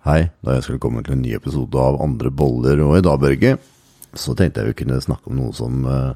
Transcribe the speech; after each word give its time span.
Hei, 0.00 0.30
da 0.40 0.54
jeg 0.56 0.64
skulle 0.64 0.80
komme 0.80 1.02
til 1.04 1.12
en 1.12 1.20
ny 1.20 1.34
episode 1.36 1.76
av 1.76 1.98
Andre 2.00 2.30
boller, 2.32 2.78
og 2.80 2.94
i 2.96 3.02
dag, 3.04 3.18
Børge, 3.20 3.50
så 4.16 4.32
tenkte 4.32 4.62
jeg 4.62 4.70
vi 4.70 4.76
kunne 4.78 5.00
snakke 5.04 5.28
om 5.28 5.34
noe 5.36 5.52
som 5.52 5.82
uh, 5.84 6.14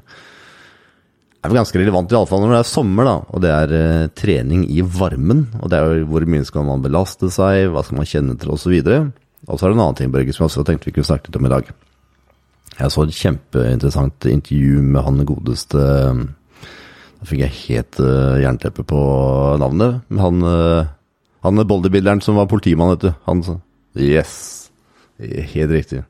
er 1.45 1.53
ganske 1.53 1.77
relevant, 1.77 2.09
i 2.09 2.17
alle 2.17 2.25
fall 2.31 2.41
når 2.41 2.55
det 2.55 2.61
er 2.63 2.71
sommer, 2.71 3.05
da. 3.05 3.13
Og 3.29 3.43
det 3.43 3.51
er 3.53 3.73
uh, 3.77 4.07
trening 4.17 4.63
i 4.73 4.81
varmen. 4.81 5.43
Og 5.59 5.69
det 5.69 5.77
er 5.77 5.99
jo 5.99 6.07
hvor 6.09 6.25
mye 6.33 6.47
skal 6.49 6.65
man 6.65 6.81
belaste 6.81 7.29
seg, 7.29 7.67
hva 7.75 7.83
skal 7.85 7.99
man 7.99 8.09
kjenne 8.09 8.37
til, 8.41 8.55
osv. 8.55 8.73
Og, 8.73 8.89
så 8.89 9.51
og 9.51 9.61
så 9.61 9.67
er 9.67 9.69
det 9.69 9.77
en 9.77 9.83
annen 9.83 9.99
ting, 9.99 10.15
Børge, 10.15 10.33
som 10.33 10.47
jeg 10.47 10.49
også 10.49 10.65
tenkte 10.65 10.89
vi 10.89 10.95
kunne 10.95 11.11
snakke 11.11 11.29
litt 11.29 11.37
om 11.37 11.45
i 11.45 11.53
dag. 11.53 11.69
Jeg 12.79 12.95
så 12.95 13.05
et 13.05 13.19
kjempeinteressant 13.19 14.29
intervju 14.33 14.81
med 14.81 15.05
han 15.05 15.21
godeste 15.29 15.83
Da 15.85 17.29
fikk 17.29 17.45
jeg 17.45 17.55
helt 17.59 18.01
jernteppe 18.41 18.83
på 18.89 19.05
navnet. 19.61 20.01
Han, 20.17 20.41
han 21.45 21.63
bodybuilderen 21.69 22.25
som 22.25 22.41
var 22.41 22.49
politimann, 22.51 22.97
vet 22.97 23.05
du. 23.05 23.13
Han 23.29 23.45
Yes. 23.95 24.35
Helt 25.19 25.71
riktig. 25.71 26.03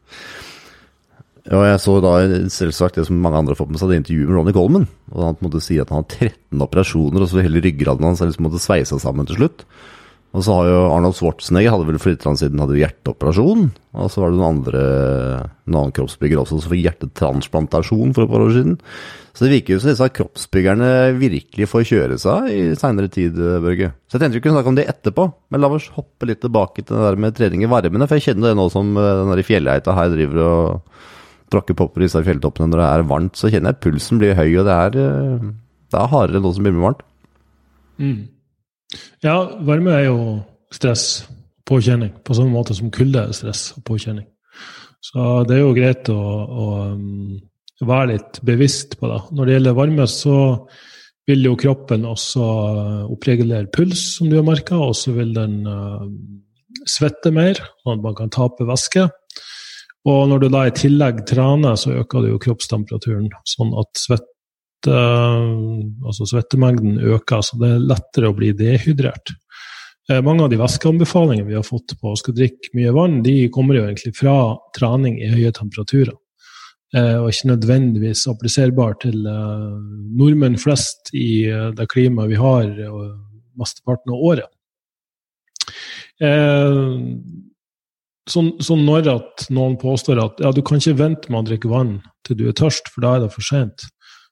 Og 1.53 1.61
jeg 1.61 1.81
så 1.83 1.95
da 2.01 2.13
selvsagt 2.49 2.95
det 2.97 3.05
som 3.05 3.19
mange 3.21 3.37
andre 3.37 3.53
har 3.53 3.59
fått 3.59 3.69
med 3.69 3.77
seg, 3.77 3.91
det 3.91 3.99
intervjuet 4.01 4.31
med 4.31 4.37
Ronny 4.39 4.53
Coleman. 4.55 4.87
Og 5.13 5.25
han 5.27 5.35
på 5.37 5.45
en 5.45 5.49
måte 5.51 5.61
sier 5.61 5.85
at 5.85 5.91
han 5.93 6.01
har 6.01 6.31
13 6.31 6.65
operasjoner, 6.65 7.21
og 7.21 7.29
så 7.29 7.43
hele 7.45 7.61
ryggraden 7.61 8.07
hans 8.07 8.23
er 8.23 8.31
liksom 8.31 8.47
måtte 8.47 8.63
sveisa 8.63 8.97
sammen 9.01 9.29
til 9.29 9.37
slutt. 9.37 9.65
Og 10.35 10.43
så 10.43 10.55
har 10.57 10.67
jo 10.67 10.79
Arnold 10.91 11.15
Schwarzenegger 11.15 11.71
hadde 11.71 11.87
vel 11.87 11.99
for 12.01 12.11
litt 12.11 12.25
siden 12.25 12.59
hadde 12.59 12.79
hjerteoperasjon. 12.81 13.69
Og 13.95 14.09
så 14.11 14.19
var 14.19 14.33
det 14.33 14.39
noen 14.39 14.57
andre, 14.57 14.81
en 15.63 15.77
annen 15.77 15.93
kroppsbygger 15.95 16.41
også 16.41 16.59
som 16.59 16.73
fikk 16.73 16.81
hjertetransplantasjon 16.89 18.11
for 18.17 18.25
et 18.25 18.33
par 18.33 18.43
år 18.43 18.51
siden. 18.57 18.75
Så 19.31 19.45
det 19.45 19.53
virker 19.53 19.75
jo 19.75 19.79
som 19.83 19.91
disse 19.93 20.09
kroppsbyggerne 20.17 20.89
virkelig 21.21 21.69
får 21.71 21.87
kjøre 21.87 22.19
seg 22.19 22.51
i 22.51 22.59
seinere 22.79 23.11
tid, 23.11 23.39
Børge. 23.63 23.93
Så 24.07 24.17
jeg 24.17 24.25
tenkte 24.25 24.41
vi 24.41 24.43
kunne 24.43 24.57
snakke 24.57 24.73
om 24.73 24.77
det 24.79 24.87
etterpå, 24.91 25.29
men 25.51 25.63
la 25.63 25.71
oss 25.75 25.87
hoppe 25.95 26.27
litt 26.27 26.43
tilbake 26.43 26.83
til 26.83 26.97
det 26.97 27.07
der 27.07 27.21
med 27.23 27.39
trening 27.39 27.63
i 27.63 27.71
varmene. 27.71 28.07
For 28.07 28.19
jeg 28.19 28.29
kjenner 28.29 28.51
det 28.51 28.59
nå 28.59 28.67
som 28.75 28.91
eh, 28.99 29.11
den 29.21 29.31
der 29.31 29.43
fjellgeita 29.47 29.95
her 29.95 30.11
driver 30.17 30.43
og 30.43 31.01
tråkker 31.55 31.79
popper 31.79 32.03
i 32.03 32.09
disse 32.09 32.23
fjelltoppene 32.27 32.73
når 32.73 32.83
det 32.83 32.91
er 32.91 33.09
varmt, 33.15 33.39
så 33.39 33.51
kjenner 33.51 33.71
jeg 33.71 33.83
pulsen 33.87 34.19
blir 34.19 34.35
høy, 34.35 34.49
og 34.59 34.67
det 34.67 34.77
er, 34.77 35.01
eh, 35.03 35.51
det 35.95 36.01
er 36.01 36.11
hardere 36.11 36.43
nå 36.43 36.55
som 36.55 36.67
med 36.67 36.79
varmt. 36.83 37.05
Mm. 38.03 38.23
Ja, 39.25 39.37
varme 39.67 39.95
er 39.95 40.07
jo 40.07 40.19
stress, 40.73 41.25
påkjenning, 41.65 42.13
på 42.25 42.35
samme 42.37 42.53
måte 42.53 42.75
som 42.77 42.91
kulde 42.93 43.25
er 43.25 43.35
stress 43.35 43.71
og 43.77 43.85
påkjenning. 43.87 44.27
Så 45.05 45.43
det 45.49 45.57
er 45.57 45.63
jo 45.63 45.75
greit 45.77 46.09
å, 46.09 46.17
å 46.17 46.67
um, 46.93 47.35
være 47.85 48.15
litt 48.15 48.39
bevisst 48.45 48.97
på 48.99 49.09
det. 49.11 49.19
Når 49.37 49.47
det 49.47 49.57
gjelder 49.57 49.77
varme, 49.77 50.07
så 50.09 50.37
vil 51.25 51.45
jo 51.47 51.57
kroppen 51.57 52.05
også 52.05 52.47
oppregulere 53.13 53.69
puls, 53.73 54.03
som 54.17 54.29
du 54.29 54.37
har 54.37 54.45
merka, 54.45 54.77
og 54.77 54.93
så 54.97 55.13
vil 55.15 55.33
den 55.35 55.61
uh, 55.65 56.05
svette 56.89 57.33
mer, 57.33 57.61
sånn 57.83 57.97
at 57.97 58.05
man 58.05 58.17
kan 58.17 58.33
tape 58.33 58.67
væske. 58.67 59.07
Og 60.05 60.27
når 60.29 60.43
du 60.43 60.47
da 60.53 60.67
i 60.67 60.73
tillegg 60.75 61.23
trener, 61.29 61.77
så 61.81 61.95
øker 61.97 62.25
det 62.25 62.33
jo 62.33 62.41
kroppstemperaturen, 62.43 63.31
sånn 63.49 63.73
at 63.81 64.01
svette, 64.85 66.05
altså 66.05 66.25
svettemengden 66.29 66.99
øker, 66.99 67.41
så 67.41 67.57
det 67.57 67.71
er 67.71 67.87
lettere 67.89 68.29
å 68.29 68.35
bli 68.37 68.53
dehydrert. 68.53 69.33
Eh, 70.09 70.21
mange 70.21 70.43
av 70.43 70.51
de 70.51 70.59
væskeanbefalingene 70.61 71.47
vi 71.47 71.57
har 71.57 71.65
fått 71.65 71.95
på 71.99 72.11
å 72.11 72.19
skal 72.19 72.35
drikke 72.37 72.73
mye 72.77 72.93
vann, 72.93 73.23
de 73.23 73.49
kommer 73.49 73.75
jo 73.75 73.85
egentlig 73.87 74.15
fra 74.15 74.55
trening 74.77 75.17
i 75.21 75.31
høye 75.31 75.51
temperaturer. 75.51 76.15
Eh, 76.95 77.17
og 77.19 77.31
ikke 77.31 77.49
nødvendigvis 77.49 78.27
appliserbar 78.29 78.99
til 79.01 79.25
eh, 79.25 79.71
nordmenn 80.15 80.57
flest 80.61 81.09
i 81.13 81.47
eh, 81.49 81.71
det 81.75 81.89
klimaet 81.91 82.29
vi 82.29 82.37
har 82.39 82.69
mesteparten 83.55 84.13
av 84.13 84.21
året. 84.29 84.51
Sånn, 88.25 88.47
sånn 88.63 88.85
når 88.87 89.09
at 89.11 89.43
noen 89.53 89.75
påstår 89.77 90.21
at 90.23 90.39
ja, 90.43 90.53
du 90.55 90.61
kan 90.63 90.79
ikke 90.79 90.95
vente 90.97 91.31
med 91.31 91.41
å 91.41 91.47
drikke 91.49 91.71
vann 91.71 91.97
til 92.25 92.39
du 92.39 92.45
er 92.47 92.55
tørst, 92.55 92.87
for 92.93 93.03
da 93.03 93.15
er 93.15 93.25
det 93.25 93.33
for 93.33 93.43
sent, 93.43 93.83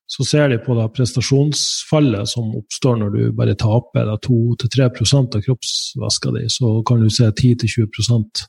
så 0.05 0.25
ser 0.27 0.49
de 0.51 0.59
på 0.61 0.75
det 0.77 0.89
prestasjonsfallet 0.97 2.30
som 2.30 2.52
oppstår 2.59 2.99
når 2.99 3.14
du 3.14 3.21
bare 3.37 3.55
taper 3.59 4.11
2-3% 4.25 5.37
av 5.37 5.45
kroppsvæska 5.45 6.33
di, 6.36 6.43
så 6.52 6.75
kan 6.87 7.02
du 7.02 7.09
se 7.14 7.30
10-20% 7.31 8.43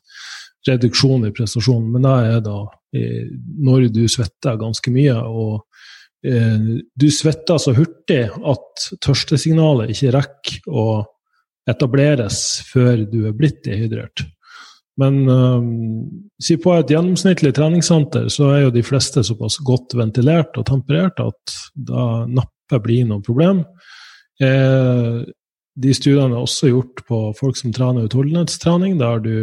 reduksjon 0.69 1.27
i 1.29 1.33
prestasjonen. 1.35 1.91
Men 1.95 2.07
det 2.07 2.17
er 2.35 2.45
da 2.45 2.59
eh, 2.97 3.31
når 3.69 3.89
du 3.95 4.05
svetter 4.11 4.59
ganske 4.61 4.93
mye. 4.95 5.15
og 5.15 5.65
eh, 6.27 6.69
du 6.95 7.09
svetter 7.13 7.61
så 7.63 7.75
hurtig 7.77 8.23
at 8.29 8.87
tørstesignalet 9.05 9.95
ikke 9.95 10.15
rekker 10.19 10.71
å 10.75 10.87
etableres 11.71 12.39
før 12.69 13.07
du 13.09 13.23
er 13.29 13.37
blitt 13.37 13.63
dehydrert. 13.65 14.27
Men 15.01 15.25
um, 15.27 15.71
si 16.43 16.55
på 16.61 16.75
et 16.77 16.91
gjennomsnittlig 16.93 17.55
treningssenter 17.57 18.29
så 18.31 18.53
er 18.55 18.61
jo 18.65 18.75
de 18.75 18.85
fleste 18.87 19.25
såpass 19.27 19.59
godt 19.67 19.97
ventilert 19.99 20.55
og 20.61 20.69
temperert 20.69 21.19
at 21.23 21.57
da 21.75 22.25
nappe 22.31 22.79
blir 22.85 23.09
noe 23.09 23.25
problem. 23.25 23.65
Eh, 24.43 25.25
de 25.75 25.95
studiene 25.95 26.37
er 26.37 26.45
også 26.45 26.71
gjort 26.71 27.03
på 27.09 27.19
folk 27.39 27.59
som 27.59 27.73
trener 27.75 28.07
utholdenhetstrening, 28.07 28.95
der 29.01 29.19
du 29.25 29.35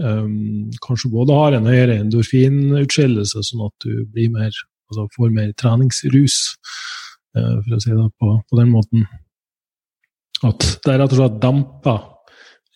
um, 0.00 0.70
kanskje 0.84 1.10
både 1.12 1.36
har 1.36 1.56
en 1.56 1.68
høyere 1.68 1.98
endorfinutskillelse, 2.00 3.42
sånn 3.44 3.66
at 3.66 3.84
du 3.84 4.06
blir 4.08 4.32
mer, 4.32 4.56
altså 4.88 5.04
får 5.16 5.34
mer 5.36 5.52
treningsrus, 5.60 6.38
uh, 7.36 7.60
for 7.66 7.76
å 7.76 7.82
si 7.84 7.92
det 7.92 8.08
på, 8.16 8.32
på, 8.48 8.60
den 8.62 8.72
måten. 8.72 9.04
At 10.44 10.64
det 10.86 10.96
rett 10.96 11.12
og 11.12 11.20
slett 11.20 11.38
demper 11.44 12.00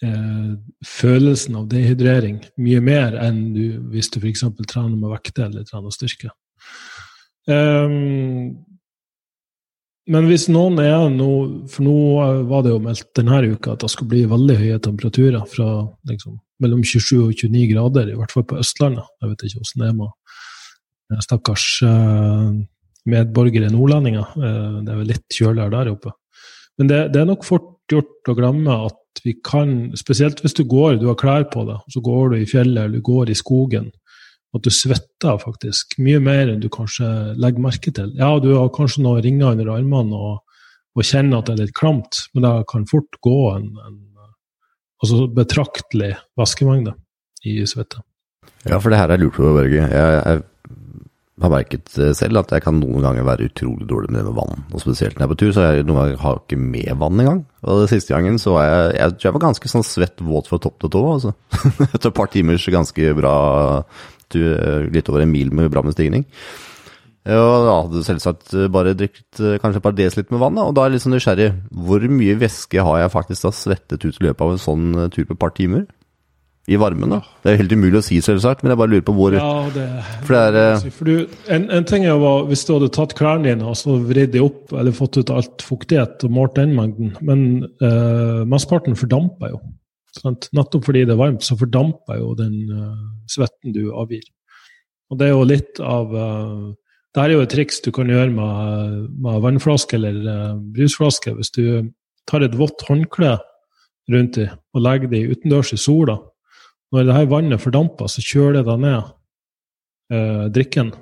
uh, 0.04 0.54
følelsen 0.86 1.58
av 1.60 1.68
dehydrering 1.72 2.40
mye 2.60 2.80
mer 2.84 3.18
enn 3.22 3.42
du, 3.54 3.64
hvis 3.92 4.10
du 4.14 4.20
f.eks. 4.20 4.46
trener 4.66 4.96
med 4.96 5.12
vekter 5.12 5.48
eller 5.48 5.66
trener 5.68 5.94
styrke. 5.94 6.32
Um, 7.48 8.58
men 10.08 10.28
hvis 10.28 10.46
noen 10.52 10.78
er 10.80 11.06
nå 11.12 11.30
For 11.68 11.84
nå 11.84 11.94
var 12.48 12.64
det 12.64 12.74
jo 12.74 12.80
meldt 12.84 13.08
denne 13.16 13.40
uka 13.52 13.74
at 13.74 13.84
det 13.84 13.90
skulle 13.92 14.12
bli 14.12 14.22
veldig 14.28 14.56
høye 14.56 14.78
temperaturer. 14.84 15.44
Fra 15.48 15.68
liksom, 16.08 16.38
mellom 16.64 16.80
27 16.84 17.26
og 17.26 17.34
29 17.36 17.66
grader, 17.74 18.08
i 18.12 18.16
hvert 18.18 18.32
fall 18.32 18.46
på 18.48 18.58
Østlandet. 18.62 19.08
Jeg 19.20 19.32
vet 19.32 19.44
ikke 19.48 19.60
hvordan 19.60 19.84
det 19.84 19.90
er 19.90 19.98
med 19.98 21.22
stakkars 21.24 21.66
eh, 21.86 22.48
medborgere 23.08 23.70
nordlendinger. 23.72 24.32
Eh, 24.36 24.78
det 24.84 24.94
er 24.94 25.02
vel 25.02 25.12
litt 25.12 25.26
kjøligere 25.38 25.74
der 25.76 25.92
oppe. 25.92 26.14
Men 26.78 26.90
det, 26.90 27.00
det, 27.14 27.22
er 27.22 27.30
nok 27.30 27.46
fort 27.46 27.74
gjort 27.90 28.30
å 28.30 28.36
glemme 28.38 28.80
at 28.88 28.98
vi 29.24 29.36
kan, 29.44 29.92
spesielt 29.98 30.42
hvis 30.44 30.56
du 30.58 30.64
går, 30.68 30.98
du 31.00 31.08
har 31.10 31.18
klær 31.20 31.46
på 31.52 31.64
deg, 31.68 31.80
så 31.92 32.02
går 32.04 32.32
du 32.32 32.36
i 32.38 32.48
fjellet 32.48 32.84
eller 32.84 32.98
du 32.98 33.06
går 33.06 33.32
i 33.32 33.38
skogen, 33.38 33.90
at 34.56 34.64
du 34.64 34.70
svetter 34.72 35.40
faktisk 35.42 35.98
mye 36.00 36.20
mer 36.24 36.52
enn 36.52 36.62
du 36.62 36.68
kanskje 36.72 37.06
legger 37.36 37.64
merke 37.64 37.92
til. 37.94 38.14
Ja, 38.18 38.30
du 38.40 38.54
har 38.54 38.70
kanskje 38.74 39.04
noen 39.04 39.22
ringer 39.24 39.52
under 39.52 39.72
armene 39.76 40.20
og, 40.30 40.60
og 40.96 41.06
kjenner 41.06 41.40
at 41.40 41.50
det 41.50 41.56
er 41.56 41.66
litt 41.66 41.76
klamt, 41.76 42.24
men 42.32 42.46
det 42.46 42.52
kan 42.72 42.86
fort 42.88 43.20
gå 43.24 43.38
en, 43.54 43.72
en 43.84 43.98
altså 45.02 45.26
betraktelig 45.34 46.14
vaskemengde 46.38 46.94
i 47.46 47.60
svette. 47.68 48.02
Ja, 48.66 48.78
for 48.80 48.90
det 48.90 48.98
her 48.98 49.12
er 49.14 49.20
lurt 49.20 49.36
på, 49.36 49.46
Børge. 49.54 49.84
Jeg, 49.84 49.90
jeg, 49.92 50.42
har 51.44 51.52
merket 51.52 51.90
selv 52.18 52.40
at 52.40 52.52
jeg 52.54 52.64
kan 52.64 52.78
noen 52.80 53.04
ganger 53.04 53.26
være 53.26 53.48
utrolig 53.50 53.86
dårlig 53.88 54.10
med 54.10 54.20
det 54.20 54.26
med 54.28 54.36
vann. 54.38 54.62
Og 54.72 54.82
spesielt 54.82 55.16
når 55.16 55.24
jeg 55.24 55.28
er 55.28 55.32
på 55.32 55.40
tur, 55.42 55.50
så 55.54 55.64
har 55.64 55.76
jeg 55.76 55.88
noen 55.88 56.00
ganger 56.02 56.22
har 56.24 56.40
ikke 56.42 56.60
med 56.60 56.92
vann 57.02 57.24
engang. 57.24 57.42
Og 57.64 57.82
det 57.82 57.90
siste 57.92 58.14
gangen 58.14 58.38
så 58.42 58.54
var 58.56 58.68
jeg 58.68 58.94
Jeg 58.98 59.16
tror 59.16 59.28
jeg 59.28 59.36
var 59.36 59.46
ganske 59.46 59.72
sånn 59.74 59.86
svett 59.86 60.24
våt 60.24 60.50
fra 60.50 60.60
topp 60.62 60.78
til 60.80 60.94
tå, 60.94 61.02
altså. 61.16 61.34
Etter 61.92 62.10
et 62.10 62.16
par 62.16 62.32
timers 62.32 62.68
ganske 62.72 63.12
bra 63.18 63.34
tur, 64.28 64.48
litt 64.92 65.08
over 65.08 65.24
en 65.24 65.32
mil 65.32 65.52
med 65.54 65.70
bra 65.72 65.82
med 65.82 65.96
stigning. 65.96 66.26
Og 67.28 67.66
da 67.66 67.74
hadde 67.82 68.04
selvsagt 68.06 68.54
bare 68.72 68.94
drukket 68.96 69.40
eh, 69.42 69.58
kanskje 69.60 69.82
et 69.82 69.84
par 69.84 69.96
desiliter 69.96 70.32
med 70.32 70.40
vann, 70.40 70.56
da, 70.56 70.64
og 70.68 70.76
da 70.76 70.84
er 70.84 70.88
jeg 70.88 70.96
litt 70.96 71.04
sånn 71.04 71.14
nysgjerrig. 71.16 71.48
Hvor 71.84 72.06
mye 72.08 72.36
væske 72.40 72.84
har 72.86 73.02
jeg 73.02 73.12
faktisk 73.12 73.44
da 73.44 73.52
svettet 73.52 74.06
ut 74.06 74.16
i 74.16 74.28
løpet 74.28 74.44
av 74.46 74.54
en 74.54 74.62
sånn 74.62 74.86
eh, 74.94 75.10
tur 75.12 75.26
på 75.28 75.36
et 75.36 75.42
par 75.42 75.52
timer? 75.56 75.84
I 76.68 76.76
varmen, 76.76 77.08
da. 77.14 77.22
Det 77.40 77.48
er 77.48 77.60
helt 77.62 77.72
umulig 77.72 77.96
å 77.96 78.04
si, 78.04 78.18
selvsagt, 78.20 78.60
men 78.60 78.74
jeg 78.74 78.78
bare 78.80 78.92
lurer 78.92 79.04
på 79.06 79.14
hvor 79.16 79.32
ja, 79.32 79.52
det, 79.72 79.86
For 80.26 80.36
det 80.36 80.64
er 80.66 80.82
for 80.92 81.08
du, 81.08 81.38
en, 81.54 81.64
en, 81.72 81.86
ting 81.88 82.04
er 82.04 82.12
jo 82.12 82.32
hvis 82.50 82.66
du 82.68 82.74
hadde 82.74 82.90
tatt 82.92 83.14
klærne 83.16 83.48
dine 83.48 83.64
og 83.70 83.78
så 83.80 83.96
vridd 84.04 84.34
dem 84.34 84.50
opp, 84.50 84.74
eller 84.76 84.96
fått 84.96 85.16
ut 85.16 85.32
alt 85.32 85.64
fuktighet 85.64 86.26
og 86.28 86.34
målt 86.36 86.58
den 86.60 86.76
mengden, 86.76 87.14
men 87.24 87.46
uh, 87.80 88.44
mesteparten 88.48 88.98
fordamper 89.00 89.54
jo. 89.54 89.62
Sant? 90.18 90.50
Nettopp 90.56 90.84
fordi 90.90 91.06
det 91.08 91.16
er 91.16 91.22
varmt, 91.22 91.46
så 91.46 91.56
fordamper 91.56 92.20
jo 92.20 92.34
den 92.36 92.60
uh, 92.68 93.00
svetten 93.32 93.72
du 93.72 93.86
avgir. 93.96 94.28
Og 95.08 95.20
det 95.20 95.28
er 95.28 95.36
jo 95.36 95.48
litt 95.48 95.80
av 95.80 96.12
uh, 96.12 96.70
Det 97.16 97.24
er 97.24 97.32
jo 97.32 97.44
et 97.46 97.52
triks 97.54 97.80
du 97.80 97.94
kan 97.96 98.12
gjøre 98.12 98.28
med, 98.34 99.04
med 99.24 99.44
vannflaske 99.44 99.96
eller 99.96 100.20
uh, 100.28 100.56
brusflaske. 100.76 101.32
Hvis 101.38 101.54
du 101.56 101.64
tar 102.28 102.44
et 102.44 102.60
vått 102.60 102.84
håndkle 102.90 103.38
rundt 104.12 104.36
dem 104.36 104.52
og 104.76 104.84
legger 104.84 105.08
dem 105.12 105.32
utendørs 105.32 105.72
i 105.72 105.80
sola, 105.80 106.18
når 106.92 107.04
det 107.04 107.16
her 107.16 107.30
vannet 107.30 107.62
fordamper, 107.62 108.08
så 108.08 108.24
kjøler 108.24 108.64
det 108.66 108.78
ned 108.80 109.00
eh, 110.12 110.46
drikken. 110.54 110.92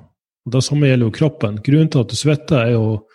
Og 0.47 0.53
Det 0.55 0.63
samme 0.63 0.87
gjelder 0.87 1.07
jo 1.07 1.15
kroppen. 1.15 1.59
Grunnen 1.63 1.89
til 1.91 2.03
at 2.03 2.11
du 2.11 2.15
svetter, 2.15 2.59
er 2.59 2.75
jo 2.75 3.07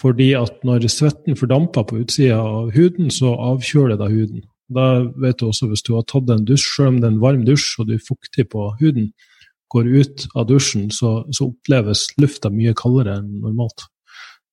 fordi 0.00 0.32
at 0.36 0.60
når 0.64 0.88
svetten 0.92 1.36
fordamper 1.36 1.86
på 1.88 2.02
utsida 2.02 2.36
av 2.36 2.74
huden, 2.76 3.08
så 3.10 3.32
avkjøler 3.32 3.96
det 3.96 4.10
huden. 4.12 4.42
Da 4.68 5.06
vet 5.22 5.38
du 5.40 5.46
også 5.46 5.70
hvis 5.70 5.84
du 5.86 5.94
har 5.94 6.04
tatt 6.04 6.28
en 6.32 6.44
dusj, 6.44 6.66
selv 6.74 6.90
om 6.90 7.00
det 7.00 7.08
er 7.08 7.14
en 7.14 7.22
varm 7.22 7.44
dusj 7.46 7.78
og 7.80 7.88
du 7.88 7.94
er 7.96 8.04
fuktig 8.04 8.48
på 8.52 8.68
huden, 8.80 9.12
går 9.72 9.88
ut 9.88 10.26
av 10.36 10.46
dusjen, 10.50 10.90
så, 10.94 11.24
så 11.34 11.48
oppleves 11.48 12.06
lufta 12.20 12.50
mye 12.52 12.74
kaldere 12.76 13.18
enn 13.20 13.40
normalt. 13.42 13.86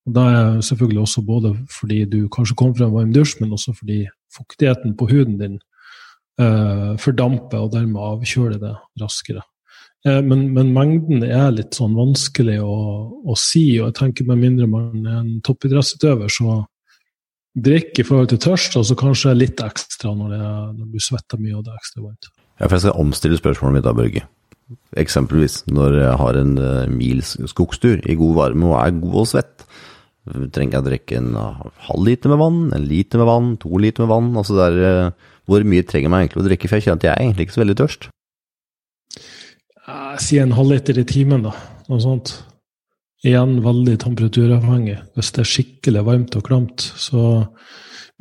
Og 0.07 0.15
Da 0.15 0.24
er 0.30 0.63
selvfølgelig 0.65 1.04
også 1.04 1.25
både 1.25 1.54
fordi 1.71 2.04
du 2.06 2.19
kanskje 2.31 2.57
kom 2.60 2.74
fra 2.75 2.88
en 2.88 2.95
varm 2.95 3.13
dusj, 3.13 3.39
men 3.42 3.54
også 3.56 3.75
fordi 3.77 4.06
fuktigheten 4.36 4.98
på 4.98 5.07
huden 5.12 5.38
din 5.39 5.60
eh, 6.41 6.94
fordamper 7.01 7.65
og 7.65 7.74
dermed 7.75 8.01
avkjøler 8.01 8.62
det 8.62 8.75
raskere. 9.01 9.44
Eh, 10.07 10.19
men, 10.25 10.50
men, 10.56 10.74
mengden 10.75 11.24
er 11.24 11.53
litt 11.56 11.77
sånn 11.77 11.95
vanskelig 11.95 12.59
å, 12.63 12.75
å, 13.24 13.38
si, 13.39 13.65
og 13.80 13.89
jeg 13.89 13.97
tenker 14.01 14.27
med 14.27 14.41
mindre 14.41 14.69
man 14.69 15.07
er 15.07 15.19
en 15.21 15.33
toppidrettsutøver, 15.45 16.31
så 16.31 16.62
drikk 17.53 18.01
i 18.01 18.06
forhold 18.07 18.31
til 18.33 18.41
tørst, 18.44 18.77
og 18.80 18.88
så 18.89 18.97
kanskje 19.00 19.35
litt 19.38 19.62
ekstra 19.63 20.13
når, 20.18 20.33
det, 20.33 20.45
når 20.80 20.94
du 20.94 21.03
svetter 21.03 21.39
mye 21.41 21.57
og 21.59 21.65
det 21.65 21.74
er 21.74 21.81
ekstra 21.81 22.06
varmt. 22.06 22.31
Ja, 22.59 22.68
for 22.68 22.75
jeg 22.75 22.86
skal 22.86 23.03
omstille 23.03 23.39
spørsmålet 23.39 23.77
mitt 23.77 23.88
da, 23.88 23.94
Børge. 23.97 24.25
Eksempelvis 24.97 25.62
når 25.69 25.97
jeg 26.00 26.19
har 26.21 26.38
en 26.39 26.53
uh, 26.57 26.89
mils 26.89 27.36
skogstur 27.51 28.01
i 28.09 28.15
god 28.18 28.38
varme 28.39 28.71
og 28.71 28.77
er 28.79 28.95
god 28.97 29.19
og 29.21 29.29
svett. 29.29 29.68
Trenger 30.24 30.77
jeg 30.77 30.81
å 30.81 30.86
drikke 30.88 31.18
en 31.19 31.33
halv 31.36 32.06
liter 32.07 32.31
med 32.31 32.39
vann, 32.39 32.59
en 32.74 32.86
liter 32.88 33.19
med 33.19 33.27
vann, 33.27 33.50
to 33.62 33.71
liter 33.81 34.06
med 34.06 34.13
vann? 34.13 34.29
Altså 34.39 34.57
det 34.57 34.69
uh, 34.81 35.31
hvor 35.49 35.65
mye 35.67 35.85
trenger 35.87 36.11
man 36.11 36.23
egentlig 36.23 36.43
å 36.43 36.47
drikke? 36.47 36.69
For 36.69 36.79
jeg 36.79 36.87
kjenner 36.87 37.01
at 37.01 37.07
jeg 37.07 37.13
er 37.13 37.23
egentlig 37.25 37.47
ikke 37.47 37.57
så 37.57 37.63
veldig 37.63 37.77
tørst. 37.81 38.09
Jeg 39.83 40.23
sier 40.23 40.45
en 40.45 40.55
halvliter 40.55 40.99
i 41.01 41.05
timen, 41.07 41.47
da. 41.47 41.53
Noe 41.91 42.03
sånt. 42.03 42.35
Igjen 43.23 43.57
veldig 43.63 43.97
temperaturavhengig. 44.03 44.99
Hvis 45.15 45.31
det 45.35 45.43
er 45.43 45.51
skikkelig 45.51 46.05
varmt 46.07 46.37
og 46.39 46.45
klamt, 46.47 46.85
så 46.99 47.47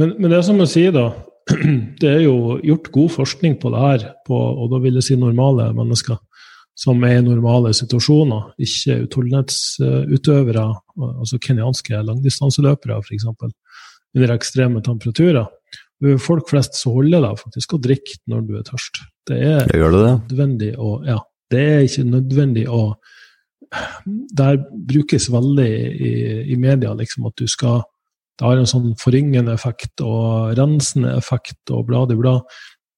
Men, 0.01 0.15
men 0.19 0.33
det 0.33 0.39
som 0.47 0.61
å 0.63 0.67
si, 0.67 0.87
da. 0.91 1.11
Det 2.01 2.09
er 2.09 2.21
jo 2.25 2.57
gjort 2.65 2.87
god 2.95 3.11
forskning 3.13 3.59
på 3.61 3.71
det 3.75 3.81
her, 3.83 4.05
på, 4.27 4.35
og 4.35 4.71
da 4.73 4.79
vil 4.81 4.95
jeg 4.97 5.05
si 5.05 5.17
normale 5.21 5.67
mennesker 5.77 6.17
som 6.79 7.03
er 7.05 7.19
i 7.19 7.25
normale 7.25 7.73
situasjoner, 7.77 8.55
ikke 8.63 9.03
utholdenhetsutøvere, 9.05 10.65
altså 11.11 11.41
kenyanske 11.43 12.01
langdistanseløpere 12.07 13.01
f.eks., 13.03 13.27
under 14.15 14.33
ekstreme 14.35 14.81
temperaturer. 14.85 15.51
Folk 16.23 16.49
flest 16.51 16.75
så 16.79 16.91
holder 16.97 17.23
det 17.23 17.37
faktisk 17.39 17.77
å 17.77 17.83
drikke 17.83 18.17
når 18.31 18.47
du 18.49 18.57
er 18.59 18.67
tørst. 18.67 19.03
Det 19.29 19.39
er 19.39 19.69
det 19.71 19.91
det. 19.95 20.15
nødvendig 20.27 20.73
å 20.75 20.97
Ja, 21.07 21.21
det 21.53 21.63
er 21.63 21.85
ikke 21.87 22.07
nødvendig 22.09 22.67
å 22.69 22.83
Der 24.37 24.59
brukes 24.73 25.31
veldig 25.33 25.69
i, 26.09 26.13
i 26.53 26.57
media 26.61 26.93
liksom 26.99 27.29
at 27.31 27.37
du 27.39 27.47
skal 27.49 27.85
Det 28.37 28.49
har 28.49 28.59
en 28.59 28.69
sånn 28.69 28.97
forringende 28.99 29.55
effekt 29.55 30.03
og 30.03 30.57
rensende 30.59 31.15
effekt 31.15 31.71
og 31.71 31.87
blad 31.87 32.13
i 32.13 32.19
blad. 32.19 32.43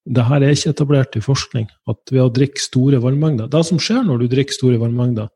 Det 0.05 0.25
her 0.25 0.43
er 0.43 0.55
ikke 0.55 0.73
etablert 0.73 1.17
i 1.17 1.23
forskning, 1.25 1.67
at 1.89 2.13
ved 2.13 2.23
å 2.23 2.33
drikke 2.33 2.61
store 2.61 3.01
vannmengder 3.01 3.49
Det 3.53 3.63
som 3.67 3.81
skjer 3.81 4.05
når 4.07 4.23
du 4.23 4.27
drikker 4.33 4.57
store 4.57 4.81
vannmengder, 4.81 5.29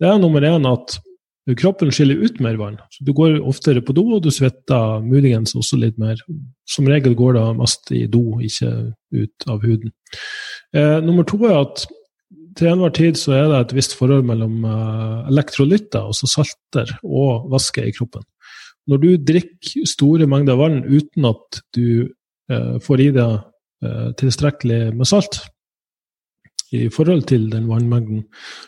det 0.00 0.08
er 0.10 0.20
nummer 0.20 0.44
én 0.44 0.66
at 0.68 0.98
kroppen 1.60 1.92
skiller 1.92 2.22
ut 2.24 2.40
mer 2.40 2.56
vann. 2.56 2.78
Så 2.90 3.04
Du 3.04 3.12
går 3.12 3.40
oftere 3.44 3.82
på 3.84 3.92
do, 3.92 4.06
og 4.16 4.22
du 4.24 4.30
svetter 4.32 5.02
muligens 5.04 5.54
også 5.54 5.78
litt 5.80 5.98
mer. 6.00 6.16
Som 6.68 6.88
regel 6.88 7.14
går 7.14 7.36
det 7.36 7.44
mest 7.58 7.92
i 7.92 8.06
do, 8.06 8.40
ikke 8.40 8.94
ut 9.12 9.48
av 9.48 9.62
huden. 9.64 9.92
Eh, 10.74 11.00
nummer 11.04 11.26
to 11.28 11.40
er 11.44 11.60
at 11.60 11.86
til 12.54 12.70
enhver 12.70 12.92
tid 12.94 13.18
så 13.18 13.32
er 13.34 13.48
det 13.50 13.60
et 13.60 13.74
visst 13.80 13.96
forhold 13.98 14.24
mellom 14.24 14.64
eh, 14.64 15.30
elektrolytter, 15.32 16.06
altså 16.06 16.30
salter, 16.30 16.92
og 17.02 17.50
væske 17.52 17.84
i 17.84 17.92
kroppen. 17.92 18.22
Når 18.86 19.00
du 19.00 19.10
drikker 19.16 19.88
store 19.88 20.28
mengder 20.28 20.56
vann 20.60 20.84
uten 20.84 21.26
at 21.28 21.60
du 21.74 22.08
eh, 22.52 22.76
får 22.84 23.00
i 23.00 23.10
deg 23.16 23.42
Eh, 23.84 24.10
tilstrekkelig 24.16 24.94
med 24.96 25.08
salt 25.08 25.40
i 26.72 26.86
forhold 26.94 27.26
til 27.28 27.50
den 27.52 27.66
vannmengden, 27.68 28.22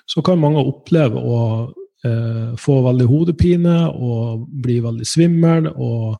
så 0.06 0.20
kan 0.22 0.40
mange 0.42 0.60
oppleve 0.60 1.20
å 1.22 1.38
eh, 2.06 2.56
få 2.60 2.80
veldig 2.86 3.06
hodepine 3.10 3.76
og 3.90 4.46
bli 4.62 4.78
veldig 4.84 5.06
svimmel. 5.06 5.70
og 5.74 6.16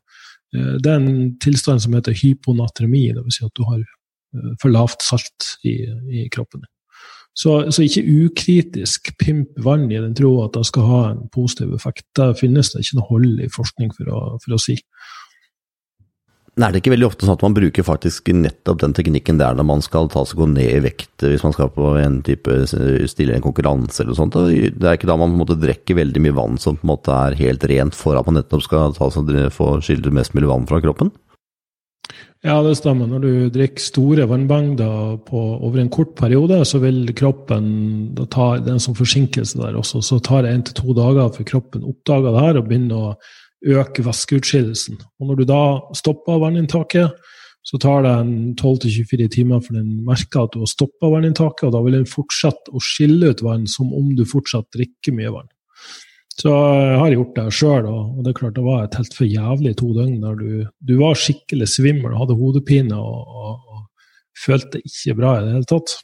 eh, 0.55 0.73
Det 0.83 0.91
er 0.91 0.97
en 1.01 1.35
tilstand 1.43 1.83
som 1.83 1.95
heter 1.97 2.17
hyponatremi, 2.17 3.07
dvs. 3.15 3.39
Si 3.39 3.45
at 3.45 3.55
du 3.57 3.63
har 3.67 3.79
eh, 3.81 4.51
for 4.61 4.73
lavt 4.73 5.05
salt 5.05 5.53
i, 5.63 5.79
i 6.11 6.27
kroppen. 6.33 6.65
Så, 7.37 7.71
så, 7.71 7.83
ikke 7.85 8.01
ukritisk 8.25 9.11
pimp 9.21 9.59
vann 9.61 9.91
i 9.91 9.99
den 10.01 10.15
troa 10.17 10.47
at 10.47 10.55
det 10.57 10.63
skal 10.71 10.87
ha 10.89 11.01
en 11.11 11.19
positiv 11.33 11.75
effekt. 11.75 12.07
Det 12.17 12.31
finnes 12.39 12.71
det 12.73 12.81
ikke 12.81 12.97
noe 12.97 13.09
hold 13.11 13.43
i 13.45 13.49
forskning 13.53 13.91
for 13.93 14.09
å, 14.09 14.21
for 14.41 14.57
å 14.57 14.61
si. 14.61 14.79
Er 16.57 16.73
det 16.73 16.79
er 16.79 16.81
ikke 16.81 16.93
veldig 16.95 17.05
ofte 17.05 17.27
sånn 17.27 17.35
at 17.37 17.43
man 17.45 17.53
bruker 17.53 17.85
faktisk 17.85 18.31
nettopp 18.33 18.79
den 18.81 18.95
teknikken 18.97 19.37
der 19.37 19.53
når 19.53 19.65
man 19.69 19.83
skal 19.85 20.07
ta 20.09 20.23
seg 20.25 20.39
gå 20.41 20.47
ned 20.49 20.71
i 20.73 20.79
vekt, 20.87 21.21
hvis 21.21 21.43
man 21.45 21.53
skal 21.53 21.69
på 21.69 21.91
en 22.01 22.15
type 22.25 22.55
stille 22.65 23.35
en 23.37 23.45
konkurranse 23.45 24.01
eller 24.01 24.15
noe 24.15 24.21
sånt? 24.23 24.39
Det 24.73 24.89
er 24.89 24.97
ikke 24.97 25.09
da 25.09 25.19
man 25.21 25.35
på 25.35 25.37
en 25.37 25.43
måte 25.43 25.59
drikker 25.61 25.99
veldig 25.99 26.23
mye 26.25 26.37
vann 26.39 26.57
som 26.57 26.79
på 26.79 26.87
en 26.87 26.93
måte 26.95 27.13
er 27.13 27.37
helt 27.43 27.67
rent 27.69 27.97
for 27.97 28.17
at 28.17 28.25
man 28.25 28.39
nettopp 28.39 28.65
skal 28.65 28.97
ta 28.97 29.11
seg, 29.13 29.29
få 29.53 29.69
skildret 29.85 30.17
mest 30.17 30.33
mulig 30.33 30.49
vann 30.49 30.65
fra 30.65 30.81
kroppen? 30.81 31.13
Ja, 32.45 32.57
det 32.65 32.75
stemmer. 32.79 33.05
Når 33.09 33.21
du 33.21 33.31
drikker 33.53 33.83
store 33.83 34.25
vannmengder 34.29 35.17
over 35.29 35.77
en 35.81 35.93
kort 35.93 36.13
periode, 36.17 36.63
så 36.65 36.81
vil 36.81 37.03
kroppen 37.17 37.65
da 38.17 38.25
ta 38.29 38.55
Det 38.57 38.71
er 38.71 38.77
en 38.79 38.85
sånn 38.89 38.97
forsinkelse 38.97 39.61
der 39.61 39.77
også. 39.77 40.01
Så 40.01 40.17
tar 40.25 40.45
det 40.45 40.53
én 40.57 40.65
til 40.65 40.77
to 40.81 40.97
dager 40.97 41.33
før 41.37 41.53
kroppen 41.53 41.85
oppdager 41.85 42.33
det 42.33 42.45
her 42.45 42.59
og 42.61 42.69
begynner 42.69 42.97
å 42.97 43.17
øke 43.65 44.05
væskeutskillelsen. 44.05 44.99
Og 45.19 45.29
når 45.29 45.39
du 45.39 45.47
da 45.49 45.63
stopper 45.97 46.39
vanninntaket, 46.43 47.17
så 47.67 47.79
tar 47.83 48.05
det 48.05 48.15
12-24 48.61 49.27
timer 49.33 49.59
for 49.63 49.75
den 49.75 49.97
merker 50.07 50.45
at 50.45 50.53
du 50.53 50.61
har 50.63 50.69
stoppa 50.71 51.09
vanninntaket, 51.11 51.67
og 51.67 51.73
da 51.75 51.81
vil 51.83 51.97
den 51.99 52.07
fortsette 52.07 52.71
å 52.71 52.81
skille 52.83 53.33
ut 53.33 53.43
vann 53.43 53.65
som 53.67 53.91
om 53.95 54.13
du 54.15 54.23
fortsatt 54.27 54.69
drikker 54.75 55.15
mye 55.17 55.33
vann. 55.33 55.49
Så 56.37 56.53
jeg 56.53 56.97
har 57.01 57.13
gjort 57.15 57.35
det 57.35 57.45
sjøl, 57.57 57.87
og 57.89 58.21
det 58.21 58.31
er 58.31 58.39
klart 58.39 58.55
det 58.55 58.63
var 58.63 58.83
et 58.85 58.95
helt 58.99 59.15
for 59.17 59.25
jævlig 59.25 59.73
to 59.79 59.89
døgn 59.95 60.19
der 60.21 60.35
du, 60.37 60.49
du 60.85 60.93
var 60.99 61.17
skikkelig 61.17 61.67
svimmel 61.73 62.13
og 62.13 62.21
hadde 62.21 62.37
hodepine 62.37 62.99
og, 63.01 63.31
og, 63.41 63.71
og 63.73 63.79
følte 64.37 64.83
ikke 64.85 65.17
bra 65.17 65.33
i 65.39 65.47
det 65.47 65.55
hele 65.55 65.69
tatt. 65.71 65.95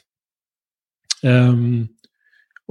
Um, 1.24 1.86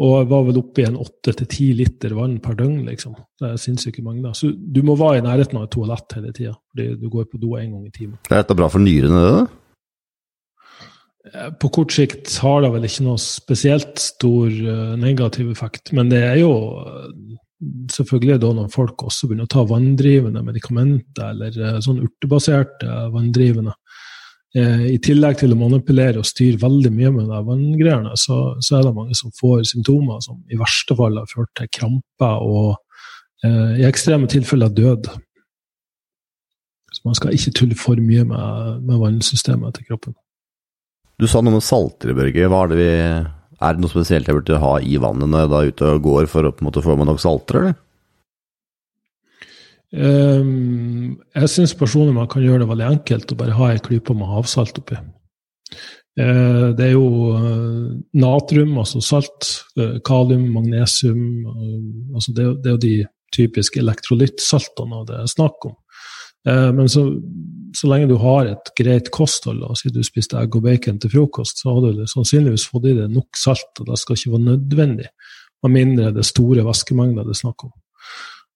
og 0.02 0.12
jeg 0.16 0.28
var 0.32 0.44
vel 0.48 0.58
oppe 0.58 0.82
i 0.82 0.86
en 0.88 0.98
åtte 0.98 1.34
til 1.38 1.48
ti 1.50 1.68
liter 1.78 2.14
vann 2.18 2.38
per 2.42 2.56
døgn, 2.58 2.80
liksom. 2.88 3.14
Det 3.38 3.52
er 3.52 3.60
sinnssyke 3.60 4.02
mengder. 4.02 4.34
Så 4.34 4.50
du 4.50 4.80
må 4.86 4.96
være 4.98 5.20
i 5.20 5.26
nærheten 5.26 5.60
av 5.60 5.68
et 5.68 5.74
toalett 5.74 6.16
hele 6.18 6.32
tida, 6.34 6.54
fordi 6.72 6.88
du 6.98 7.08
går 7.12 7.28
på 7.30 7.40
do 7.42 7.54
én 7.60 7.70
gang 7.70 7.84
i 7.86 7.94
timen. 7.94 8.16
Er 8.30 8.40
dette 8.40 8.56
bra 8.58 8.70
for 8.72 8.82
nyrene, 8.82 9.22
det? 9.22 9.34
da? 9.36 9.44
Eh, 11.32 11.52
på 11.62 11.70
kort 11.76 11.94
sikt 11.94 12.34
har 12.42 12.64
det 12.64 12.72
vel 12.74 12.88
ikke 12.88 13.06
noe 13.06 13.22
spesielt 13.22 14.02
stor 14.02 14.50
uh, 14.50 14.96
negativ 14.98 15.52
effekt, 15.52 15.94
men 15.94 16.10
det 16.10 16.24
er 16.32 16.40
jo 16.40 16.50
uh, 16.82 17.38
selvfølgelig 17.94 18.40
da 18.42 18.50
når 18.58 18.72
folk 18.74 19.06
også 19.06 19.30
begynner 19.30 19.46
å 19.46 19.54
ta 19.54 19.62
vanndrivende 19.70 20.42
medikamenter, 20.42 21.30
eller 21.30 21.78
sånn 21.84 22.02
urtebaserte 22.02 23.06
vanndrivende, 23.14 23.76
Eh, 23.76 23.81
I 24.52 24.98
tillegg 25.00 25.38
til 25.40 25.54
å 25.54 25.56
manipulere 25.56 26.20
og 26.20 26.28
styre 26.28 26.60
veldig 26.60 26.90
mye 26.92 27.10
med 27.14 27.30
de 27.32 27.38
vanngreiene, 27.46 28.12
så, 28.20 28.38
så, 28.60 28.76
er 28.76 28.82
det 28.84 28.94
mange 28.98 29.16
som 29.16 29.32
får 29.38 29.62
symptomer 29.70 30.18
som 30.20 30.42
i 30.52 30.58
verste 30.60 30.96
fall 30.98 31.16
har 31.16 31.30
ført 31.30 31.48
til 31.56 31.70
kramper 31.72 32.44
og 32.44 32.74
eh, 33.46 33.80
i 33.80 33.86
ekstreme 33.88 34.28
tilfeller 34.28 34.74
død. 34.76 35.08
Så 36.92 37.06
man 37.08 37.16
skal 37.16 37.32
ikke 37.32 37.54
tulle 37.56 37.78
for 37.80 37.96
mye 37.96 38.26
med, 38.28 38.82
med 38.84 39.00
vannsystemet 39.00 39.78
til 39.78 39.88
kroppen. 39.88 40.18
Du 41.16 41.24
sa 41.30 41.40
noe 41.40 41.56
om 41.56 41.64
saltere, 41.64 42.12
Børge. 42.18 42.44
Det 42.44 42.76
vi 42.76 42.90
er 42.92 43.76
det 43.76 43.80
noe 43.80 43.92
spesielt 43.92 44.28
jeg 44.28 44.36
burde 44.36 44.60
ha 44.60 44.74
i 44.82 44.98
vannet 45.00 45.30
når 45.30 45.44
jeg 45.44 45.52
er 45.52 45.72
ute 45.72 45.90
og 45.94 46.04
går 46.04 46.28
for 46.28 46.48
å 46.48 46.52
på 46.52 46.64
en 46.64 46.68
måte 46.68 46.84
få 46.84 46.96
meg 46.98 47.08
nok 47.08 47.22
salter, 47.22 47.60
eller? 47.60 47.80
Um, 49.92 51.18
jeg 51.36 51.48
syns 51.52 51.74
personlig 51.76 52.14
man 52.16 52.28
kan 52.32 52.40
gjøre 52.40 52.62
det 52.62 52.68
veldig 52.70 52.86
enkelt 52.94 53.32
og 53.34 53.40
bare 53.42 53.56
ha 53.58 53.66
ei 53.74 53.80
klype 53.84 54.14
med 54.16 54.30
havsalt 54.30 54.78
oppi. 54.80 54.96
Uh, 56.16 56.72
det 56.76 56.86
er 56.86 56.94
jo 56.94 57.04
uh, 57.36 57.92
natrium, 58.16 58.72
altså 58.80 59.02
salt, 59.04 59.50
uh, 59.76 59.98
kalium, 60.04 60.46
magnesium 60.54 61.44
altså 62.14 62.32
det, 62.36 62.48
er 62.64 62.74
jo 62.74 62.80
de 62.80 62.94
typiske 63.32 63.80
elektrolyttsaltene 63.80 65.04
det 65.08 65.20
er 65.22 65.30
snakk 65.30 65.68
om. 65.70 65.78
men 66.44 66.88
så, 66.90 67.04
så, 67.76 67.86
lenge 67.86 68.08
du 68.10 68.16
har 68.18 68.48
et 68.50 68.70
greit 68.76 69.08
kosthold, 69.14 69.62
og 69.62 69.76
si 69.78 69.92
du 69.94 70.00
spiste 70.04 70.36
egg 70.36 70.56
og 70.58 70.64
bacon 70.64 70.98
til 71.00 71.12
frokost, 71.12 71.62
så 71.62 71.70
har 71.70 71.94
du 71.94 72.02
sannsynligvis 72.10 72.66
fått 72.68 72.90
i 72.90 72.96
deg 72.96 73.14
nok 73.14 73.38
salt, 73.38 73.70
og 73.78 73.86
det 73.88 74.00
skal 74.00 74.18
ikke 74.18 74.32
være 74.34 74.48
nødvendig, 74.48 75.06
med 75.62 75.74
mindre 75.78 76.10
det 76.10 76.20
er 76.24 76.28
store 76.28 76.66
væskemengder 76.66 77.24
det 77.24 77.36
er 77.36 77.40
snakk 77.44 77.64
om. 77.68 77.72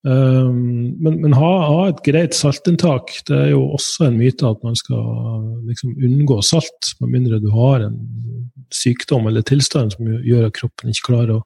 Um, 0.07 0.95
men, 1.03 1.17
men 1.25 1.33
ha, 1.35 1.53
ha, 1.67 1.79
et 1.91 2.03
greit 2.07 2.37
saltinntak. 2.37 3.11
Det 3.27 3.35
er 3.35 3.49
jo 3.57 3.65
også 3.75 4.07
en 4.07 4.19
myte 4.21 4.47
at 4.47 4.63
man 4.63 4.77
skal 4.79 5.03
liksom 5.67 5.97
unngå 5.99 6.39
salt, 6.47 6.93
med 7.01 7.17
mindre 7.17 7.41
du 7.43 7.49
har 7.55 7.89
en 7.89 7.97
sykdom 8.75 9.27
eller 9.27 9.47
tilstand 9.47 9.95
som 9.95 10.07
gjør 10.23 10.47
at 10.49 10.55
kroppen 10.59 10.93
ikke 10.93 11.09
klarer 11.11 11.39
å 11.39 11.45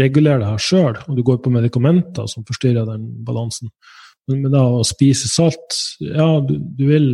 regulere 0.00 0.42
det 0.42 0.50
her 0.50 0.62
sjøl, 0.62 0.98
og 1.06 1.16
du 1.16 1.22
går 1.24 1.38
på 1.40 1.52
medikamenter 1.54 2.28
som 2.28 2.44
forstyrrer 2.48 2.88
den 2.88 3.06
balansen. 3.24 3.70
Men, 4.28 4.42
men 4.42 4.52
da 4.52 4.64
å 4.80 4.84
spise 4.86 5.28
salt 5.30 5.78
Ja, 6.00 6.40
du, 6.44 6.56
du 6.58 6.84
vil 6.88 7.08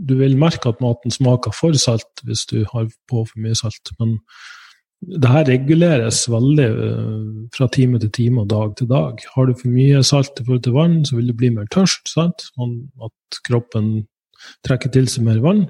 du 0.00 0.14
vil 0.16 0.38
merke 0.40 0.70
at 0.70 0.80
maten 0.80 1.12
smaker 1.12 1.52
for 1.52 1.76
salt 1.76 2.22
hvis 2.24 2.46
du 2.48 2.62
har 2.72 2.86
på 3.10 3.24
for 3.28 3.42
mye 3.42 3.56
salt. 3.58 3.92
Men 4.00 4.16
det 5.00 5.30
her 5.32 5.46
reguleres 5.48 6.26
veldig 6.28 6.66
uh, 6.76 7.28
fra 7.56 7.68
time 7.72 8.00
til 8.02 8.10
time 8.12 8.42
og 8.42 8.50
dag 8.50 8.74
til 8.76 8.90
dag. 8.90 9.22
Har 9.34 9.48
du 9.48 9.54
for 9.56 9.72
mye 9.72 10.02
salt 10.04 10.40
i 10.40 10.44
forhold 10.44 10.64
til 10.66 10.76
vann, 10.76 11.00
så 11.08 11.16
vil 11.16 11.30
du 11.30 11.36
bli 11.36 11.52
mer 11.54 11.70
tørst. 11.72 12.12
sant? 12.12 12.50
At 13.00 13.40
kroppen 13.48 14.04
trekker 14.66 14.92
til 14.92 15.08
seg 15.08 15.24
mer 15.24 15.40
vann. 15.44 15.66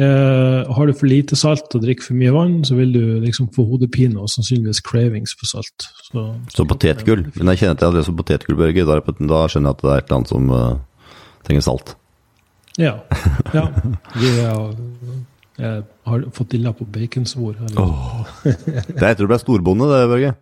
Eh, 0.00 0.72
har 0.72 0.86
du 0.86 0.92
for 0.96 1.06
lite 1.06 1.36
salt 1.36 1.74
og 1.76 1.82
drikker 1.82 2.06
for 2.06 2.16
mye 2.16 2.32
vann, 2.32 2.54
så 2.64 2.78
vil 2.78 2.94
du 2.94 3.02
liksom 3.20 3.50
få 3.52 3.66
hodepine 3.68 4.22
og 4.22 4.30
sannsynligvis 4.32 4.80
cravings 4.86 5.34
på 5.36 5.48
salt. 5.50 5.88
Så, 6.08 6.24
så 6.54 6.64
potetgull. 6.68 7.26
Men 7.36 7.52
jeg 7.52 7.62
kjenner 7.62 7.76
at 7.76 7.84
det 7.84 8.00
er 8.00 8.06
som 8.08 8.16
potetgull, 8.16 8.56
Børge. 8.56 8.86
Da, 8.88 9.00
da, 9.04 9.42
skjønner 9.52 9.68
jeg 9.68 9.76
at 9.76 9.82
det 9.84 9.90
er 9.90 10.00
et 10.00 10.08
eller 10.08 10.18
annet 10.18 10.32
som 10.32 10.48
uh, 10.48 11.12
trenger 11.44 11.66
salt. 11.68 11.94
Ja. 12.80 12.94
ja. 13.52 13.66
Vi 14.22 14.32
er, 14.40 14.72
jeg 15.60 15.82
har 16.08 16.24
fått 16.32 16.54
dilla 16.54 16.72
på 16.76 16.86
baconsvor. 16.88 17.58
Oh. 17.80 18.22
det 18.44 19.02
er 19.02 19.12
etter 19.12 19.24
du 19.24 19.30
ble 19.30 19.38
storbonde, 19.42 19.90
det, 19.90 20.08
Børge. 20.10 20.32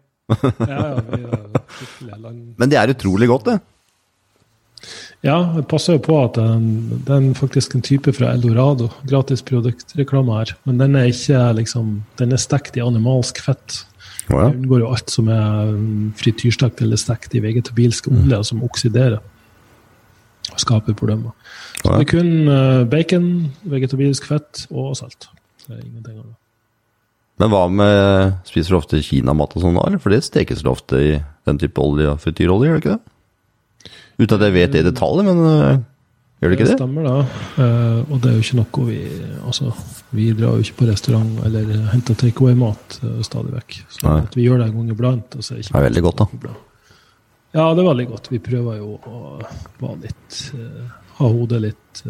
ja, 0.71 0.81
ja, 0.87 1.01
vi 1.11 2.07
er 2.07 2.31
Men 2.31 2.71
det 2.71 2.79
er 2.79 2.93
utrolig 2.95 3.29
godt, 3.31 3.51
det. 3.51 3.59
Ja, 5.27 5.37
det 5.53 5.67
passer 5.69 5.99
jo 5.99 6.03
på 6.07 6.17
at 6.23 6.39
den, 6.39 7.01
er 7.13 7.35
faktisk 7.37 7.75
en 7.77 7.85
type 7.85 8.13
fra 8.17 8.31
Eldorado. 8.33 8.89
Gratis 9.09 9.43
produktreklame 9.45 10.39
her. 10.39 10.55
Men 10.65 10.81
den 10.81 10.97
er 10.97 11.11
ikke 11.11 11.43
liksom 11.59 11.99
Den 12.17 12.33
er 12.33 12.41
stekt 12.41 12.79
i 12.79 12.85
animalsk 12.85 13.43
fett. 13.45 13.83
Oh, 14.31 14.39
ja. 14.39 14.47
Den 14.49 14.63
unngår 14.63 14.85
jo 14.85 14.95
alt 14.95 15.13
som 15.13 15.29
er 15.35 15.75
frityrstekt 16.21 16.81
eller 16.87 17.01
stekt 17.01 17.35
i 17.35 17.43
vegetabilsk 17.45 18.09
olje, 18.13 18.39
mm. 18.39 18.47
som 18.47 18.65
oksiderer 18.65 19.21
skaper 20.61 20.97
problemer. 20.99 21.33
Så 21.81 21.95
det 21.95 22.05
er 22.05 22.11
kun 22.11 22.33
uh, 22.49 22.85
bacon, 22.91 23.27
vegetabilsk 23.73 24.29
fett 24.29 24.65
og 24.71 24.93
salt. 24.99 25.31
Det 25.67 25.77
er 25.77 25.83
ingenting 25.85 26.19
av 26.21 26.29
det. 26.29 26.37
Men 27.41 27.53
hva 27.55 27.63
med 27.73 28.35
Spiser 28.49 28.75
du 28.75 28.81
ofte 28.81 29.01
kinamat 29.05 29.55
og 29.57 29.65
sånn, 29.65 29.79
for 30.03 30.13
det 30.13 30.21
stekes 30.27 30.61
det 30.61 30.69
ofte 30.69 31.01
i 31.01 31.13
den 31.49 31.61
type 31.61 31.81
olje, 31.81 32.13
frityrolje, 32.21 32.69
gjør 32.69 32.77
det 32.77 32.83
ikke 32.85 32.99
det? 32.99 33.95
Uten 34.21 34.37
at 34.37 34.45
jeg 34.45 34.57
vet 34.59 34.75
det 34.75 34.83
i 34.83 34.89
detalj, 34.91 35.23
men 35.25 35.41
uh, 35.41 35.79
gjør 36.43 36.53
det 36.53 36.59
ikke 36.59 36.67
det? 36.69 36.75
Det 36.75 36.81
stemmer, 36.83 37.09
da. 37.09 37.15
Uh, 37.57 38.01
og 38.11 38.17
det 38.21 38.33
er 38.33 38.37
jo 38.37 38.45
ikke 38.45 38.61
noe 38.61 38.89
vi 38.91 38.99
Altså, 39.41 39.71
vi 40.15 40.27
drar 40.37 40.59
jo 40.59 40.67
ikke 40.67 40.83
på 40.83 40.91
restaurant 40.91 41.39
eller 41.49 41.71
henter 41.95 42.19
takeaway-mat 42.21 43.01
stadig 43.27 43.55
vekk. 43.57 43.79
Så 43.97 44.19
vi 44.37 44.45
gjør 44.45 44.61
det 44.61 44.69
en 44.69 44.77
gang 44.77 44.93
iblant. 44.93 45.39
Altså, 45.41 45.57
det 45.57 45.73
er 45.73 45.89
veldig 45.89 46.05
godt, 46.11 46.21
da. 46.21 46.53
Ja, 47.53 47.69
det 47.75 47.83
er 47.83 47.89
veldig 47.89 48.09
godt. 48.13 48.31
Vi 48.31 48.39
prøver 48.43 48.79
jo 48.79 48.97
å 49.11 49.21
være 49.81 49.97
litt 50.05 50.41
Ha 51.19 51.29
hodet 51.29 51.63
litt 51.65 52.03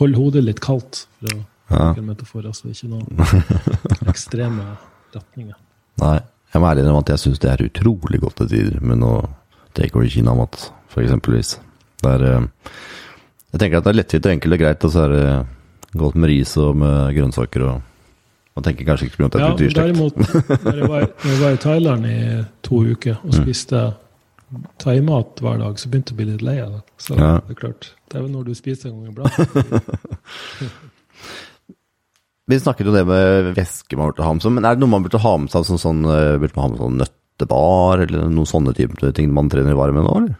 Holde 0.00 0.16
hodet 0.16 0.44
litt 0.46 0.60
kaldt, 0.64 1.02
for 1.18 1.34
å 1.34 1.40
bruke 1.68 2.00
en 2.00 2.06
metafor. 2.06 2.46
Altså 2.48 2.70
ikke 2.70 2.88
noen 2.88 3.18
ekstreme 4.12 4.76
retninger. 5.12 5.58
Nei. 6.00 6.20
Jeg 6.50 6.62
må 6.62 6.66
ærlig 6.66 6.82
innrømme 6.82 7.02
at 7.04 7.12
jeg 7.12 7.22
syns 7.22 7.42
det 7.42 7.50
er 7.52 7.60
utrolig 7.62 8.18
godt 8.22 8.40
til 8.40 8.48
tider 8.50 8.80
med 8.82 8.98
noe 9.02 9.20
takeaway-kinamat 9.78 10.64
for 10.90 11.04
eksempelvis. 11.04 11.52
er 12.10 12.24
uh, 12.26 12.72
jeg 13.52 13.62
tenker 13.62 13.78
at 13.78 13.86
det 13.86 13.92
er 13.92 13.98
lettvint 14.00 14.26
og 14.26 14.34
enkelt 14.34 14.56
og 14.56 14.62
greit, 14.62 14.84
og 14.86 14.92
så 14.94 15.04
er 15.04 15.14
det 15.14 16.00
godt 16.00 16.18
med 16.18 16.30
ris 16.30 16.56
og 16.60 16.76
med 16.82 17.14
grønnsaker 17.18 17.68
og 17.68 17.86
Man 18.58 18.64
tenker 18.66 18.84
kanskje 18.84 19.06
ikke 19.06 19.16
på 19.16 19.26
at 19.28 19.32
det 19.32 19.40
er 19.40 19.60
ja, 19.62 19.68
Derimot, 19.78 20.16
når 20.18 20.78
jeg, 20.80 20.88
var, 20.90 21.04
når 21.22 21.30
jeg 21.30 21.40
var 21.40 21.52
i 21.54 21.58
Thailand 21.62 22.06
i 22.10 22.16
to 22.66 22.80
uker 22.82 23.20
og 23.22 23.28
mm. 23.30 23.36
Spiste 24.50 24.70
i 24.70 24.82
thaimat 24.82 25.40
hver 25.40 25.58
dag, 25.58 25.78
så 25.78 25.88
begynte 25.88 26.10
jeg 26.12 26.16
å 26.16 26.20
bli 26.20 26.28
litt 26.32 26.42
lei 26.42 26.60
av 26.60 26.72
det. 26.72 26.82
Så 26.98 27.14
ja. 27.14 27.38
det 27.46 27.54
er 27.54 27.60
klart, 27.60 27.94
det 28.10 28.18
er 28.18 28.22
vel 28.24 28.32
når 28.34 28.44
du 28.48 28.54
spiser 28.54 28.90
en 28.90 29.02
gang 29.02 29.12
iblant. 29.12 29.34
Vi 32.50 32.58
snakket 32.58 32.88
jo 32.88 32.92
det 32.94 33.06
med 33.06 33.52
væske 33.54 33.94
man 33.94 34.10
burde 34.10 34.24
ha 34.26 34.32
med 34.34 34.42
seg, 34.42 34.52
men 34.56 34.64
er 34.66 34.74
det 34.74 34.82
noe 34.82 34.90
man 34.90 35.04
burde 35.04 35.22
ha 35.22 35.36
med 35.38 35.52
seg 35.52 35.62
Sånn, 35.68 35.78
sånn, 35.78 36.00
eh, 36.10 36.38
burde 36.42 36.56
man 36.56 36.64
ha 36.64 36.70
med 36.72 36.80
sånn 36.82 36.98
nøttebar, 36.98 38.02
eller 38.02 38.26
noen 38.26 38.48
sånne 38.48 38.74
type 38.74 39.12
ting 39.14 39.30
man 39.36 39.50
trener 39.52 39.70
i 39.70 39.76
med 39.94 40.02
nå, 40.02 40.14
eller? 40.18 40.34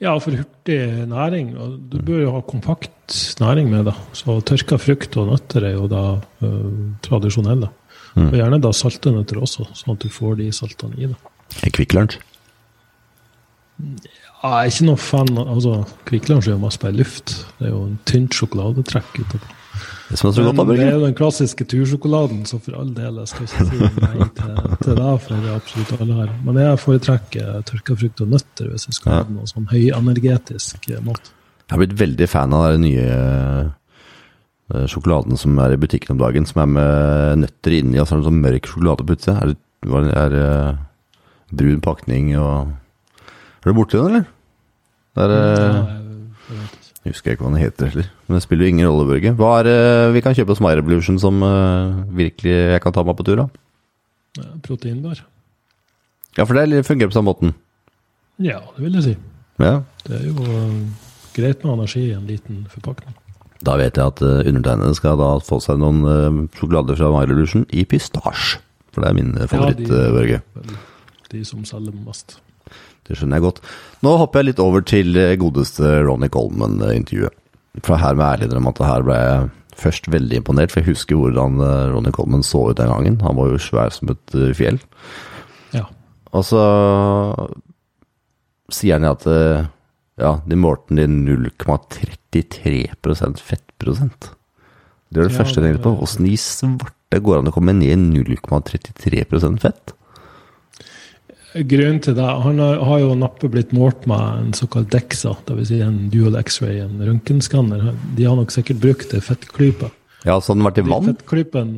Ja, 0.00 0.14
for 0.22 0.32
hurtig 0.32 1.08
næring. 1.10 1.58
og 1.58 1.90
Du 1.90 1.98
bør 1.98 2.22
jo 2.22 2.30
ha 2.36 2.40
kompakt 2.40 3.36
næring 3.42 3.68
med 3.68 3.84
det. 3.90 3.96
Så 4.16 4.38
tørka 4.40 4.78
frukt 4.80 5.16
og 5.20 5.28
nøtter 5.28 5.66
er 5.66 5.74
jo 5.74 5.90
da 5.90 6.04
uh, 6.40 6.94
tradisjonelle. 7.04 7.68
Mm. 8.14 8.30
Og 8.30 8.38
gjerne 8.38 8.62
da 8.62 8.70
salte 8.72 9.12
nøtter 9.12 9.42
også, 9.42 9.66
sånn 9.74 9.98
at 9.98 10.06
du 10.06 10.08
får 10.08 10.38
de 10.38 10.48
saltene 10.56 10.96
i 10.96 11.10
det. 11.10 11.18
Kvikk 11.58 11.94
Lunsj? 11.96 12.18
Ja, 13.80 14.50
jeg 14.62 14.70
er 14.70 14.74
ikke 14.74 14.88
noe 14.88 15.00
fan 15.00 15.30
altså, 15.40 15.78
Kvikk 16.08 16.28
Lunsj 16.30 16.50
er 16.50 16.54
jo 16.54 16.60
masse 16.62 16.80
bare 16.80 16.96
luft. 16.96 17.34
Det 17.58 17.68
er 17.68 17.74
jo 17.74 17.86
en 17.88 17.96
tynt 18.08 18.36
sjokoladetrekk 18.36 19.18
utenpå. 19.22 19.56
Det, 20.10 20.18
er 20.18 20.42
godt, 20.42 20.70
det 20.74 20.82
er 20.82 20.96
jo 20.96 21.04
den 21.04 21.14
klassiske 21.14 21.64
tursjokoladen, 21.70 22.40
så 22.48 22.58
for 22.58 22.74
all 22.80 22.88
del, 22.96 23.20
jeg 23.22 23.30
skal 23.30 23.46
ikke 23.46 23.66
si 23.68 23.78
nei 24.02 24.26
til, 24.34 24.56
til 24.82 24.96
det 24.98 25.12
for 25.22 25.50
absolutt 25.54 25.92
alle 26.00 26.16
her. 26.18 26.32
Men 26.46 26.58
jeg 26.58 26.80
foretrekker 26.82 27.60
tørka 27.68 27.96
frukt 28.00 28.24
og 28.24 28.32
nøtter 28.32 28.72
hvis 28.72 28.88
jeg 28.88 28.98
skal 28.98 29.14
ha 29.14 29.20
noe 29.30 29.46
sånn 29.48 29.68
høyenergetisk 29.70 30.90
mat. 31.06 31.30
Jeg 31.62 31.76
har 31.76 31.82
blitt 31.84 31.98
veldig 32.00 32.26
fan 32.26 32.56
av 32.58 32.66
den 32.74 32.84
nye 32.88 33.06
uh, 34.74 34.84
sjokoladen 34.90 35.38
som 35.38 35.54
er 35.62 35.76
i 35.76 35.80
butikken 35.80 36.16
om 36.16 36.22
dagen, 36.24 36.48
som 36.50 36.64
er 36.64 36.72
med 36.74 37.44
nøtter 37.44 37.78
inni 37.78 38.02
og 38.02 38.08
så 38.08 38.16
er 38.16 38.24
det 38.24 38.30
sånn 38.32 38.42
mørk 38.42 38.70
sjokolade 38.72 39.06
på 39.06 39.14
utsida. 39.14 39.38
Er 39.38 39.54
det 39.54 39.60
er, 40.18 40.34
brun 41.50 41.80
pakning 41.84 42.32
og 42.38 42.70
Er 43.60 43.68
du 43.68 43.76
borti 43.76 43.98
den, 43.98 44.06
eller? 44.06 44.28
Det 45.16 45.24
er, 45.26 45.32
uh, 45.34 45.88
ja, 46.54 46.62
jeg 47.04 47.12
husker 47.12 47.34
ikke 47.34 47.44
hva 47.44 47.50
den 47.52 47.60
heter 47.60 47.90
heller. 47.90 48.06
Men 48.26 48.38
det 48.38 48.42
spiller 48.44 48.64
jo 48.64 48.72
ingen 48.72 48.88
rolle, 48.88 49.08
Børge. 49.08 49.32
Hva 49.36 49.50
er 49.58 49.66
det 49.68 49.74
uh, 49.80 50.14
vi 50.14 50.22
kan 50.24 50.36
kjøpe 50.36 50.54
hos 50.54 50.62
My 50.64 50.72
Revolution 50.78 51.18
som 51.20 51.42
uh, 51.44 52.00
virkelig 52.16 52.54
jeg 52.54 52.80
kan 52.84 52.94
ta 52.96 53.04
meg 53.04 53.18
på 53.18 53.26
tur, 53.28 53.42
da? 53.42 53.46
Ja, 54.38 54.46
proteinbar. 54.64 55.20
Ja, 56.38 56.46
for 56.46 56.56
det 56.56 56.86
fungerer 56.86 57.10
på 57.10 57.18
samme 57.18 57.32
måten? 57.34 57.52
Ja, 58.40 58.62
det 58.76 58.84
vil 58.86 58.96
jeg 58.96 59.08
si. 59.10 59.16
Ja. 59.60 59.80
Det 60.06 60.16
er 60.16 60.28
jo 60.30 60.46
greit 61.36 61.64
med 61.66 61.74
energi 61.74 62.06
i 62.06 62.14
en 62.16 62.28
liten 62.30 62.62
forpakning. 62.72 63.16
Da 63.66 63.74
vet 63.76 63.98
jeg 63.98 64.14
at 64.14 64.22
uh, 64.24 64.40
undertegnede 64.48 64.96
skal 64.96 65.20
da 65.20 65.34
få 65.44 65.58
seg 65.60 65.82
noen 65.82 66.00
uh, 66.06 66.44
sjokolader 66.56 66.96
fra 66.96 67.10
My 67.12 67.26
Revolution 67.26 67.66
i 67.76 67.84
pistasje. 67.84 68.62
For 68.94 69.04
det 69.04 69.10
er 69.10 69.18
min 69.20 69.36
favoritt, 69.50 69.84
ja, 69.84 69.90
de, 69.90 70.14
Børge. 70.16 70.40
De 71.30 71.42
som 71.46 71.62
selger 71.68 71.94
mest. 72.04 72.38
Det 73.06 73.16
skjønner 73.18 73.40
jeg 73.40 73.46
godt. 73.48 73.62
Nå 74.06 74.16
hopper 74.20 74.42
jeg 74.42 74.50
litt 74.50 74.62
over 74.62 74.84
til 74.86 75.16
eh, 75.18 75.36
godeste 75.40 76.00
Ronny 76.06 76.30
Coleman-intervjuet. 76.32 77.36
For 77.86 77.98
her 78.02 78.16
med 78.18 78.26
ærlig 78.26 78.58
om 78.58 78.68
at 78.70 78.78
det 78.80 78.88
her 78.88 79.04
ble 79.06 79.16
jeg 79.18 79.48
først 79.80 80.08
veldig 80.12 80.40
imponert, 80.40 80.72
for 80.72 80.82
jeg 80.82 80.92
husker 80.92 81.18
hvordan 81.18 81.60
eh, 81.64 81.88
Ronny 81.94 82.12
Coleman 82.14 82.46
så 82.46 82.64
ut 82.70 82.78
den 82.78 82.90
gangen. 82.92 83.20
Han 83.24 83.38
var 83.38 83.50
jo 83.52 83.62
svær 83.62 83.94
som 83.94 84.12
et 84.14 84.36
eh, 84.38 84.54
fjell. 84.58 84.80
Ja. 85.74 85.86
Og 86.34 86.46
så 86.46 86.62
sier 88.70 89.00
han 89.00 89.08
at 89.08 89.24
ja, 89.26 90.34
de 90.46 90.58
målte 90.58 90.94
den 90.94 91.24
i 91.26 91.34
0,33 91.34 92.84
fettprosent. 93.42 94.30
Det 95.10 95.18
var 95.18 95.26
det 95.26 95.32
ja, 95.34 95.38
første 95.40 95.58
jeg 95.58 95.66
tenkte 95.66 95.86
på. 95.88 95.96
Åssen 96.04 96.28
i 96.30 96.36
svarte 96.38 97.18
går 97.18 97.40
an 97.40 97.50
å 97.50 97.54
komme 97.54 97.74
ned 97.74 97.90
i 97.90 97.96
0,33% 98.36 99.58
fett? 99.64 99.94
Grunnen 101.50 101.98
til 101.98 102.14
det 102.14 102.26
Han 102.44 102.60
har, 102.62 102.76
har 102.86 103.00
jo 103.02 103.14
nappet 103.18 103.50
blitt 103.50 103.72
målt 103.74 104.04
med 104.10 104.20
en 104.20 104.52
såkalt 104.54 104.90
DEXA, 104.92 105.34
dvs. 105.48 105.70
Si 105.72 105.80
en 105.82 106.04
dual 106.12 106.38
X-ray, 106.38 106.78
en 106.84 107.00
røntgenskanner. 107.02 107.88
De 108.16 108.28
har 108.28 108.36
nok 108.38 108.54
sikkert 108.54 108.82
brukt 108.82 109.10
det 109.10 109.24
fettklypa. 109.26 109.90
Ja, 110.22 110.36
så 110.38 110.52
hadde 110.52 110.60
den 110.60 110.68
vært 110.68 110.78
i 110.82 110.86
vann? 110.86 111.08
Fettklypen, 111.10 111.72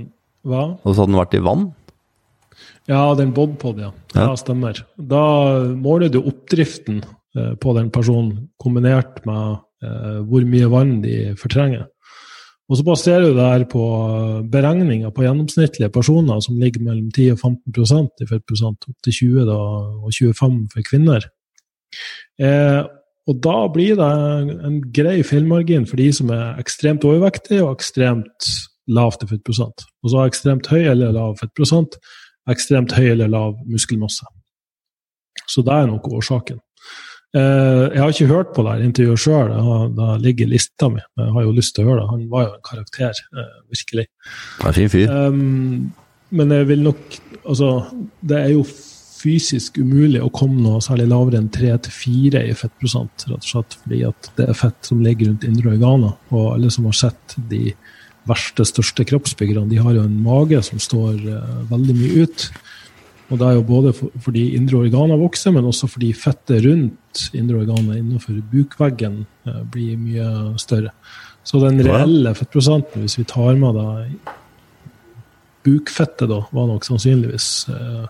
hva? 0.49 0.65
Og 0.83 0.91
så 0.91 1.03
hadde 1.03 1.13
den 1.15 1.23
vært 1.23 1.39
i 1.39 1.43
vann? 1.47 1.71
Ja, 2.91 3.03
den 3.17 3.33
Bodpod, 3.33 3.79
ja. 3.81 3.93
ja. 4.13 4.27
Ja, 4.27 4.37
stemmer. 4.37 4.83
Da 4.99 5.25
måler 5.79 6.11
du 6.13 6.19
oppdriften 6.21 7.01
eh, 7.39 7.53
på 7.63 7.77
den 7.79 7.93
personen, 7.95 8.49
kombinert 8.61 9.23
med 9.29 9.63
eh, 9.87 10.19
hvor 10.27 10.45
mye 10.49 10.71
vann 10.73 10.97
de 11.05 11.17
fortrenger. 11.41 11.87
Og 12.71 12.79
så 12.79 12.85
baserer 12.87 13.27
du 13.27 13.37
det 13.37 13.45
her 13.45 13.65
på 13.69 13.83
beregninger 14.53 15.11
på 15.13 15.25
gjennomsnittlige 15.27 15.91
personer 15.93 16.41
som 16.45 16.61
ligger 16.61 16.85
mellom 16.87 17.11
10 17.11 17.35
og 17.35 17.43
15% 17.43 18.23
i 18.23 18.29
fettprosent, 18.31 18.89
opp 18.89 18.99
til 19.05 19.17
20 19.19 19.47
da, 19.51 19.61
og 20.07 20.15
25 20.15 20.59
for 20.73 20.87
kvinner. 20.87 21.27
Eh, 22.41 22.83
og 23.29 23.39
da 23.45 23.57
blir 23.71 23.99
det 23.99 24.11
en 24.67 24.81
grei 24.95 25.21
feilmargin 25.27 25.85
for 25.87 26.01
de 26.01 26.09
som 26.15 26.31
er 26.35 26.59
ekstremt 26.63 27.05
overvektige 27.07 27.63
og 27.63 27.77
ekstremt 27.77 28.49
lavt 28.91 29.23
i 29.23 29.31
fettprosent. 29.31 29.85
Og 30.03 30.11
så 30.11 30.19
har 30.19 30.33
ekstremt 30.33 30.71
høy 30.73 30.83
eller 30.83 31.15
lav 31.15 31.37
fettprosent, 31.39 31.99
ekstremt 32.51 32.95
høy 32.97 33.13
eller 33.13 33.31
lav 33.31 33.55
muskelmasse. 33.71 34.27
Så 35.47 35.63
det 35.67 35.75
er 35.75 35.91
nok 35.91 36.09
årsaken. 36.11 36.59
Eh, 37.33 37.85
jeg 37.95 38.01
har 38.03 38.11
ikke 38.13 38.29
hørt 38.29 38.51
på 38.53 38.63
det 38.67 38.75
intervjuet 38.85 39.21
sjøl, 39.23 39.53
det 39.97 40.09
ligger 40.21 40.49
i 40.51 40.53
lista 40.53 40.91
mi. 40.93 41.01
Jeg 41.17 41.33
har 41.33 41.47
jo 41.47 41.55
lyst 41.57 41.75
til 41.77 41.87
å 41.87 41.89
høre 41.89 42.03
det. 42.03 42.11
Han 42.11 42.27
var 42.33 42.45
jo 42.45 42.53
en 42.53 42.67
karakter, 42.67 43.21
eh, 43.33 43.55
virkelig. 43.73 44.07
Er 44.61 44.77
fin 44.77 44.91
fyr. 44.93 45.09
Um, 45.09 45.93
men 46.31 46.51
jeg 46.51 46.69
vil 46.69 46.83
nok 46.89 47.21
Altså, 47.43 47.83
det 48.23 48.37
er 48.39 48.51
jo 48.53 48.63
fysisk 48.63 49.81
umulig 49.83 50.21
å 50.23 50.31
komme 50.31 50.63
noe 50.63 50.79
særlig 50.79 51.09
lavere 51.11 51.41
enn 51.41 51.49
3-4 51.51 52.39
i 52.39 52.53
fettprosent. 52.55 53.25
rett 53.27 53.43
og 53.43 53.49
slett 53.49 53.75
Fordi 53.83 54.07
at 54.07 54.31
det 54.37 54.49
er 54.49 54.55
fett 54.55 54.87
som 54.87 55.03
ligger 55.03 55.27
rundt 55.27 55.43
indre 55.43 55.73
organer. 55.73 56.13
Og 56.31 56.55
alle 56.55 56.71
som 56.71 56.85
har 56.85 56.93
sett 56.93 57.35
de 57.51 57.75
verste, 58.29 58.63
største 58.63 59.05
kroppsbyggerne, 59.05 59.69
de 59.69 59.77
har 59.83 59.93
jo 59.93 60.05
en 60.05 60.23
mage 60.23 60.63
som 60.63 60.79
står 60.79 61.19
veldig 61.69 61.97
mye 61.99 62.23
ut. 62.23 62.53
Og 63.33 63.41
det 63.41 63.49
er 63.49 63.57
jo 63.57 63.65
både 63.65 63.95
for, 63.97 64.13
fordi 64.21 64.51
indre 64.59 64.83
organer 64.85 65.21
vokser, 65.21 65.55
men 65.55 65.65
også 65.65 65.89
fordi 65.89 66.13
fettet 66.13 66.67
rundt 66.67 67.27
indre 67.33 67.63
organer 67.63 67.97
innenfor 67.97 68.43
bukveggen 68.53 69.23
uh, 69.49 69.63
blir 69.73 69.97
mye 69.97 70.29
større. 70.61 70.93
Så 71.43 71.59
den 71.63 71.81
reelle 71.83 72.35
fettprosenten, 72.39 73.03
hvis 73.03 73.19
vi 73.19 73.25
tar 73.27 73.57
med 73.59 73.75
da 73.75 73.87
bukfettet, 75.67 76.29
da, 76.31 76.43
var 76.55 76.69
nok 76.71 76.87
sannsynligvis 76.87 77.49
eh, 77.71 78.05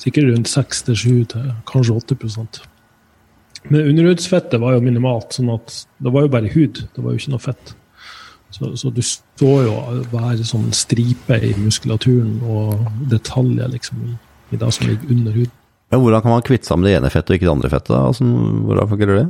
sikkert 0.00 0.30
rundt 0.32 0.50
6-7 0.52 1.24
til 1.32 1.48
kanskje 1.68 1.96
8 1.96 2.16
Men 3.68 3.88
underhudsfettet 3.88 4.60
var 4.60 4.76
jo 4.76 4.84
minimalt, 4.84 5.32
sånn 5.32 5.50
at 5.52 5.86
det 5.98 6.12
var 6.12 6.24
jo 6.26 6.32
bare 6.32 6.52
hud. 6.52 6.84
Det 6.94 7.04
var 7.04 7.12
jo 7.12 7.20
ikke 7.20 7.34
noe 7.34 7.44
fett. 7.44 7.74
Så, 8.50 8.76
så 8.76 8.90
du 8.90 9.02
så 9.04 9.50
jo 9.66 9.74
være 10.12 10.44
sånn 10.44 10.70
stripe 10.72 11.36
i 11.44 11.52
muskulaturen 11.60 12.38
og 12.48 12.86
detaljer 13.10 13.68
liksom 13.74 14.00
i, 14.08 14.14
i 14.52 14.60
det 14.60 14.70
som 14.74 14.88
ligger 14.88 15.12
under 15.14 15.36
huden. 15.36 15.54
Ja, 15.88 15.98
hvordan 15.98 16.24
kan 16.24 16.34
man 16.34 16.44
kvitte 16.44 16.68
seg 16.68 16.80
med 16.80 16.90
det 16.90 16.96
ene 16.98 17.10
fettet 17.12 17.32
og 17.32 17.38
ikke 17.38 17.48
det 17.48 17.54
andre 17.54 17.70
fettet? 17.72 17.94
Altså, 17.96 18.24
hvordan 18.68 18.90
fungerer 18.90 19.20
det? 19.22 19.28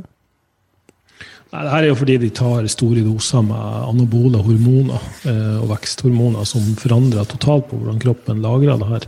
Nei, 1.49 1.61
det 1.65 1.71
her 1.73 1.81
er 1.81 1.89
jo 1.89 1.97
fordi 1.97 2.15
de 2.21 2.29
tar 2.35 2.67
store 2.69 3.01
doser 3.01 3.45
med 3.47 3.77
anabole 3.89 4.41
hormoner 4.45 5.05
eh, 5.25 5.55
og 5.57 5.71
veksthormoner 5.71 6.45
som 6.45 6.67
forandrer 6.77 7.25
totalt 7.31 7.71
på 7.71 7.79
hvordan 7.79 8.01
kroppen 8.03 8.43
lagrer 8.43 8.77
det 8.77 8.89
her. 8.91 9.07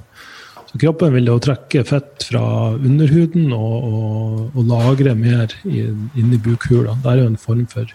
Så 0.72 0.80
kroppen 0.82 1.14
vil 1.14 1.28
jo 1.28 1.38
trekke 1.44 1.84
fett 1.86 2.26
fra 2.30 2.44
underhuden 2.80 3.52
og, 3.54 3.76
og, 3.92 4.42
og 4.56 4.70
lagre 4.72 5.14
mer 5.20 5.54
inni 5.68 6.40
bukhula. 6.42 6.96
Det 7.04 7.12
er 7.12 7.22
jo 7.22 7.30
en 7.30 7.42
form 7.46 7.66
for 7.70 7.86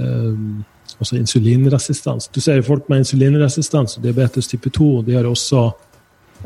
eh, 0.00 0.34
altså 0.98 1.20
insulinresistens. 1.20 2.30
Du 2.34 2.40
ser 2.40 2.64
folk 2.66 2.88
med 2.88 3.04
insulinresistens 3.04 3.98
og 3.98 4.08
diabetes 4.08 4.50
type 4.50 4.72
2, 4.72 5.02
de 5.06 5.18
har 5.18 5.28
også 5.30 5.68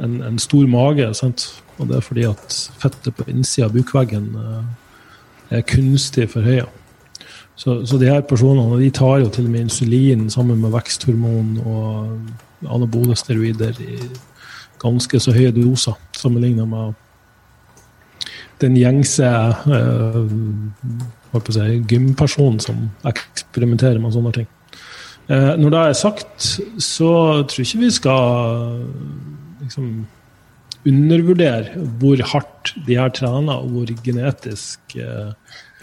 en, 0.02 0.20
en 0.22 0.38
stor 0.38 0.66
mage. 0.66 1.08
Sant? 1.14 1.48
Og 1.78 1.88
det 1.88 1.96
er 1.96 2.04
fordi 2.04 2.26
at 2.28 2.58
fettet 2.82 3.14
på 3.14 3.28
innsida 3.30 3.68
av 3.68 3.76
bukveggen 3.76 4.28
eh, 4.38 5.58
er 5.58 5.66
kunstig 5.66 6.28
forhøya. 6.32 6.66
Så, 7.58 7.80
så 7.86 7.98
de 7.98 8.10
her 8.10 8.20
personene 8.20 8.78
de 8.78 8.90
tar 8.94 9.18
jo 9.18 9.30
til 9.34 9.48
og 9.48 9.50
med 9.50 9.66
insulin 9.66 10.28
sammen 10.30 10.60
med 10.62 10.70
veksthormon 10.70 11.56
og 11.66 12.68
anabole 12.70 13.16
steroider 13.18 13.74
i 13.82 13.98
ganske 14.78 15.18
så 15.20 15.34
høye 15.34 15.50
doser 15.54 15.98
sammenlignet 16.14 16.68
med 16.70 16.94
den 18.62 18.76
gjengse 18.78 19.26
eh, 19.26 20.20
si, 21.50 21.66
gympersonen 21.90 22.60
som 22.62 22.88
eksperimenterer 23.06 23.98
med 24.02 24.14
sånne 24.14 24.32
ting. 24.34 24.48
Eh, 25.28 25.54
når 25.60 25.74
det 25.74 25.82
er 25.82 25.98
sagt, 25.98 26.48
så 26.82 27.12
tror 27.42 27.58
jeg 27.58 27.68
ikke 27.68 27.84
vi 27.84 27.90
skal 27.94 28.80
liksom, 29.62 30.06
undervurdere 30.88 31.86
hvor 32.00 32.20
hardt 32.32 32.74
de 32.86 32.98
har 32.98 33.12
trener, 33.14 33.62
og 33.62 33.72
hvor 33.74 33.92
genetisk 34.04 34.96
eh, 34.98 35.32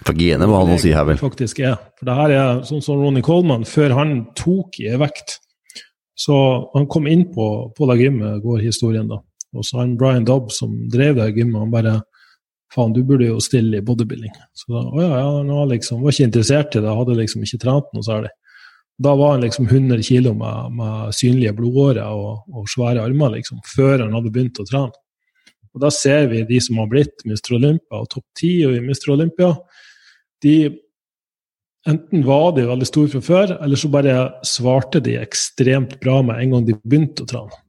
For 0.05 0.17
genet 0.17 0.49
må 0.49 0.59
ha 0.59 0.67
noe 0.67 0.79
å 0.79 0.81
si 0.81 0.93
her, 0.95 1.07
vel? 1.07 1.19
Faktisk 1.19 1.61
er. 1.63 1.77
For 1.99 2.07
det 2.09 2.17
her 2.19 2.35
er 2.35 2.63
sånn 2.67 2.83
som 2.85 3.01
Ronny 3.01 3.23
Coleman, 3.25 3.67
før 3.67 3.95
han 3.99 4.17
tok 4.37 4.79
i 4.83 4.95
vekt 5.01 5.39
Så 6.15 6.35
han 6.73 6.87
kom 6.91 7.09
inn 7.11 7.25
på, 7.33 7.47
på 7.75 7.87
det 7.91 7.99
gymmet, 8.03 8.43
går 8.43 8.63
historien, 8.63 9.07
da. 9.11 9.19
Og 9.55 9.63
så 9.67 9.81
han 9.81 9.95
Brian 9.99 10.27
Dobb 10.27 10.51
som 10.51 10.73
drev 10.91 11.19
det 11.19 11.33
gymmet, 11.35 11.61
han 11.61 11.73
bare 11.73 12.01
Faen, 12.73 12.91
du 12.91 13.05
burde 13.07 13.29
jo 13.29 13.37
stille 13.39 13.77
i 13.79 13.83
bodybuilding. 13.85 14.33
Så 14.57 14.73
da, 14.73 14.81
å 14.83 14.99
ja, 14.99 15.19
ja, 15.21 15.43
nå 15.47 15.61
liksom, 15.69 16.01
var 16.03 16.11
ikke 16.11 16.25
interessert 16.27 16.75
i 16.75 16.81
det, 16.83 16.95
hadde 16.97 17.15
liksom 17.15 17.45
ikke 17.45 17.59
trent 17.61 17.93
noe 17.95 18.03
særlig. 18.03 18.31
Da 19.01 19.15
var 19.19 19.35
han 19.35 19.43
liksom 19.43 19.67
100 19.67 20.03
kg 20.07 20.31
med, 20.39 20.75
med, 20.77 21.15
synlige 21.15 21.55
blodårer 21.57 22.05
og, 22.07 22.45
og, 22.47 22.69
svære 22.71 23.03
armer, 23.03 23.33
liksom, 23.35 23.59
før 23.67 24.05
han 24.05 24.15
hadde 24.15 24.31
begynt 24.31 24.61
å 24.61 24.67
trene. 24.69 24.95
Og 25.75 25.83
Da 25.83 25.91
ser 25.91 26.29
vi 26.31 26.45
de 26.47 26.61
som 26.63 26.79
har 26.79 26.87
blitt 26.87 27.25
Mr. 27.27 27.57
Olympia 27.57 27.99
og 27.99 28.07
topp 28.13 28.25
ti 28.39 28.53
i 28.63 28.79
Mr. 28.79 29.11
Olympia, 29.17 29.53
de 30.43 30.57
Enten 31.85 32.23
var 32.25 32.55
de 32.55 32.63
veldig 32.65 32.85
store 32.89 33.11
fra 33.11 33.19
før, 33.21 33.51
eller 33.61 33.77
så 33.77 33.91
bare 33.93 34.13
svarte 34.47 34.97
de 35.05 35.19
ekstremt 35.21 35.99
bra 36.01 36.15
med 36.25 36.39
en 36.41 36.55
gang 36.55 36.63
de 36.65 36.73
begynte 36.81 37.21
å 37.21 37.29
trene. 37.29 37.59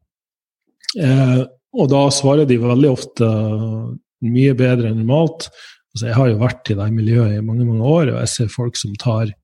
Eh, 0.97 1.43
og 1.77 1.91
da 1.93 2.07
svarer 2.15 2.49
de 2.49 2.57
veldig 2.63 2.93
ofte 2.95 3.29
mye 4.25 4.55
bedre 4.57 4.89
enn 4.89 5.03
normalt. 5.03 5.51
Altså, 5.93 6.07
jeg 6.09 6.17
har 6.17 6.31
jo 6.31 6.39
vært 6.41 6.73
i 6.73 6.79
det 6.79 6.87
miljøet 6.95 7.35
i 7.37 7.45
mange 7.45 7.67
mange 7.69 7.85
år, 7.85 8.15
og 8.15 8.19
jeg 8.23 8.33
ser 8.33 8.55
folk 8.55 8.81
som 8.81 8.97
tar 9.01 9.35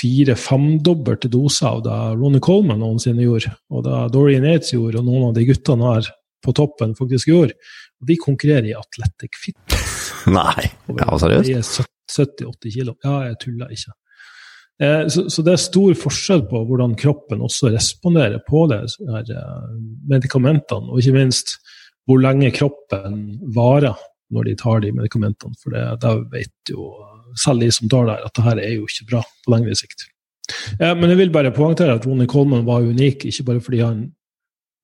fire-femdobbelte 0.00 1.30
doser 1.32 1.68
av 1.70 1.82
det 1.86 2.00
Ronny 2.18 2.40
Coleman 2.44 2.82
noensinne 2.82 3.24
gjorde, 3.24 3.54
og 3.72 3.86
det 3.86 4.00
Dorian 4.14 4.46
Yates 4.48 4.74
gjorde, 4.74 5.00
og 5.00 5.08
noen 5.08 5.30
av 5.30 5.38
de 5.38 5.46
guttene 5.48 5.94
her 5.94 6.10
på 6.42 6.54
toppen 6.58 6.94
faktisk 6.98 7.30
gjorde. 7.30 7.56
Og 8.02 8.10
de 8.10 8.18
konkurrerer 8.20 8.70
i 8.72 8.76
athletic 8.76 9.38
fitness. 9.38 10.12
Nei, 10.38 10.68
ja, 10.98 11.10
seriøst? 11.22 11.48
De 11.48 11.58
er 11.58 11.66
70-80 12.12 12.76
kilo. 12.76 12.96
Ja, 13.04 13.18
jeg 13.30 13.38
tuller 13.44 13.74
ikke. 13.74 13.94
Eh, 14.82 15.04
så, 15.12 15.26
så, 15.30 15.44
det 15.46 15.54
er 15.54 15.62
stor 15.62 15.92
forskjell 15.98 16.46
på 16.50 16.64
hvordan 16.68 16.96
kroppen 16.98 17.44
også 17.44 17.70
responderer 17.74 18.42
på 18.48 18.64
det, 18.72 18.82
her, 19.08 19.28
eh, 19.36 19.76
medikamentene, 20.10 20.90
og 20.90 21.02
ikke 21.02 21.20
minst 21.20 21.56
hvor 22.08 22.18
lenge 22.18 22.50
kroppen 22.54 23.38
varer 23.54 23.94
når 24.32 24.48
de 24.48 24.54
tar 24.58 24.80
de 24.82 24.90
medikamentene. 24.96 25.54
For 25.62 25.74
det, 25.74 25.84
det 26.02 26.14
vet 26.32 26.72
jo 26.72 26.88
selv 27.38 27.64
de 27.64 27.70
som 27.74 27.90
tar 27.92 28.08
der, 28.08 28.24
at 28.26 28.34
det 28.36 28.46
her 28.46 28.62
er 28.62 28.74
jo 28.76 28.88
ikke 28.88 29.08
bra 29.12 29.22
på 29.22 29.54
lengre 29.54 29.76
sikt. 29.78 30.06
Eh, 30.78 30.94
men 30.98 31.12
jeg 31.12 31.20
vil 31.20 31.34
bare 31.34 31.54
poengtere 31.54 31.96
at 31.96 32.06
Ronny 32.08 32.26
Coleman 32.30 32.66
var 32.68 32.84
unik, 32.84 33.26
ikke 33.30 33.46
bare 33.50 33.64
fordi 33.64 33.82
han 33.84 34.06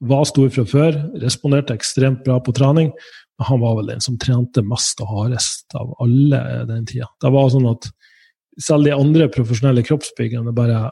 var 0.09 0.29
stor 0.31 0.51
fra 0.55 0.65
før, 0.69 0.99
responderte 1.23 1.75
ekstremt 1.75 2.23
bra 2.27 2.39
på 2.45 2.55
trening, 2.55 2.93
men 3.39 3.49
han 3.49 3.63
var 3.63 3.79
vel 3.79 3.91
den 3.93 4.03
som 4.03 4.19
trente 4.21 4.63
mest 4.67 5.01
og 5.03 5.11
hardest 5.11 5.75
av 5.79 5.91
alle 6.03 6.43
den 6.71 6.87
tida. 6.87 7.09
Det 7.23 7.33
var 7.35 7.51
sånn 7.55 7.67
at 7.71 7.91
selv 8.63 8.87
de 8.87 8.95
andre 8.95 9.29
profesjonelle 9.31 9.85
kroppsbyggerne 9.87 10.55
bare 10.55 10.87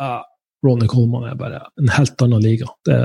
eh, 0.00 0.20
Ronny 0.66 0.86
Coleman 0.90 1.28
er 1.30 1.38
bare 1.40 1.62
en 1.80 1.90
helt 1.94 2.20
annen 2.22 2.42
liga. 2.44 2.68
Det, 2.86 2.98